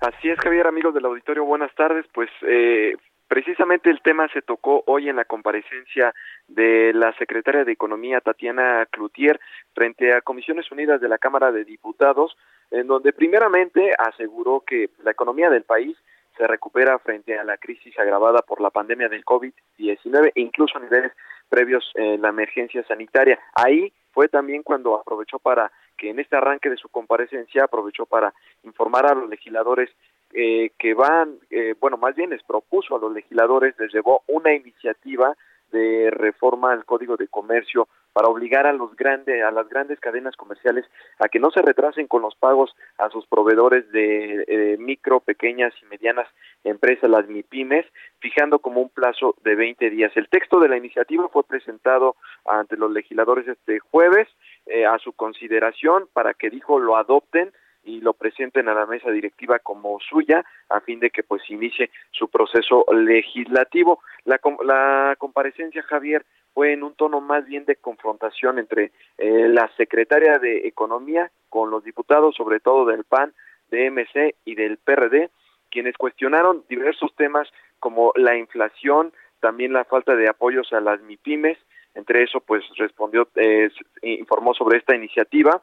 [0.00, 2.06] Así es, Javier, amigos del auditorio, buenas tardes.
[2.14, 6.14] Pues eh, precisamente el tema se tocó hoy en la comparecencia
[6.46, 9.40] de la secretaria de Economía, Tatiana Cloutier,
[9.74, 12.36] frente a Comisiones Unidas de la Cámara de Diputados,
[12.70, 15.96] en donde primeramente aseguró que la economía del país
[16.36, 20.80] se recupera frente a la crisis agravada por la pandemia del COVID-19 e incluso a
[20.80, 21.12] niveles
[21.48, 23.38] previos en la emergencia sanitaria.
[23.54, 28.32] Ahí fue también cuando aprovechó para que en este arranque de su comparecencia aprovechó para
[28.62, 29.90] informar a los legisladores
[30.32, 34.54] eh, que van, eh, bueno, más bien les propuso a los legisladores, les llevó una
[34.54, 35.36] iniciativa
[35.72, 40.36] de reforma al Código de Comercio para obligar a los grandes a las grandes cadenas
[40.36, 40.84] comerciales
[41.18, 45.72] a que no se retrasen con los pagos a sus proveedores de eh, micro, pequeñas
[45.82, 46.28] y medianas
[46.64, 47.86] empresas, las MIPIMES,
[48.20, 50.12] fijando como un plazo de 20 días.
[50.14, 52.16] El texto de la iniciativa fue presentado
[52.46, 54.28] ante los legisladores este jueves
[54.66, 57.52] eh, a su consideración para que dijo lo adopten
[57.84, 61.90] y lo presenten a la mesa directiva como suya a fin de que pues inicie
[62.10, 64.00] su proceso legislativo.
[64.24, 66.24] La, la comparecencia, Javier,
[66.54, 71.70] fue en un tono más bien de confrontación entre eh, la secretaria de Economía con
[71.70, 73.32] los diputados, sobre todo del PAN,
[73.70, 75.30] de MC y del PRD,
[75.70, 77.48] quienes cuestionaron diversos temas
[77.80, 81.58] como la inflación, también la falta de apoyos a las MIPIMES,
[81.94, 83.70] entre eso pues respondió, eh,
[84.02, 85.62] informó sobre esta iniciativa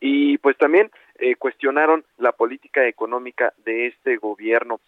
[0.00, 4.80] y pues también eh, cuestionaron la política económica de este gobierno.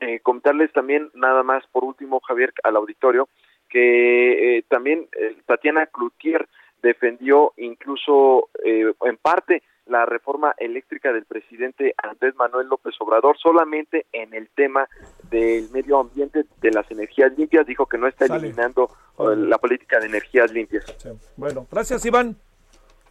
[0.00, 3.28] Eh, comentarles también nada más por último Javier al auditorio
[3.70, 6.46] que eh, también eh, Tatiana Cloutier
[6.82, 14.06] defendió incluso eh, en parte la reforma eléctrica del presidente Andrés Manuel López Obrador solamente
[14.12, 14.88] en el tema
[15.30, 20.06] del medio ambiente de las energías limpias dijo que no está eliminando la política de
[20.06, 20.84] energías limpias.
[21.36, 22.36] Bueno, gracias Iván.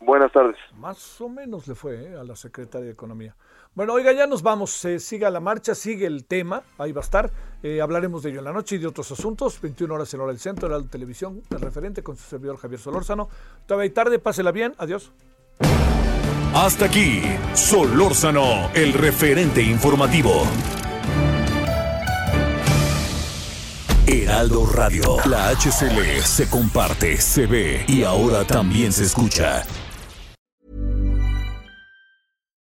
[0.02, 0.56] Buenas tardes.
[0.78, 3.36] Más o menos le fue a la secretaria de Economía.
[3.76, 4.72] Bueno, oiga, ya nos vamos.
[4.72, 6.64] Se siga la marcha, sigue el tema.
[6.78, 7.32] Ahí va a estar.
[7.62, 9.60] Eh, hablaremos de ello en la noche y de otros asuntos.
[9.62, 13.30] 21 horas en hora del centro, la televisión, el referente con su servidor Javier Solórzano.
[13.66, 14.74] Todavía hay tarde, pásela bien.
[14.78, 15.12] Adiós.
[16.56, 17.22] Hasta aquí,
[17.54, 20.44] Solórzano, el referente informativo.
[24.08, 29.64] Heraldo Radio, la HCL se comparte, se ve y ahora también se escucha.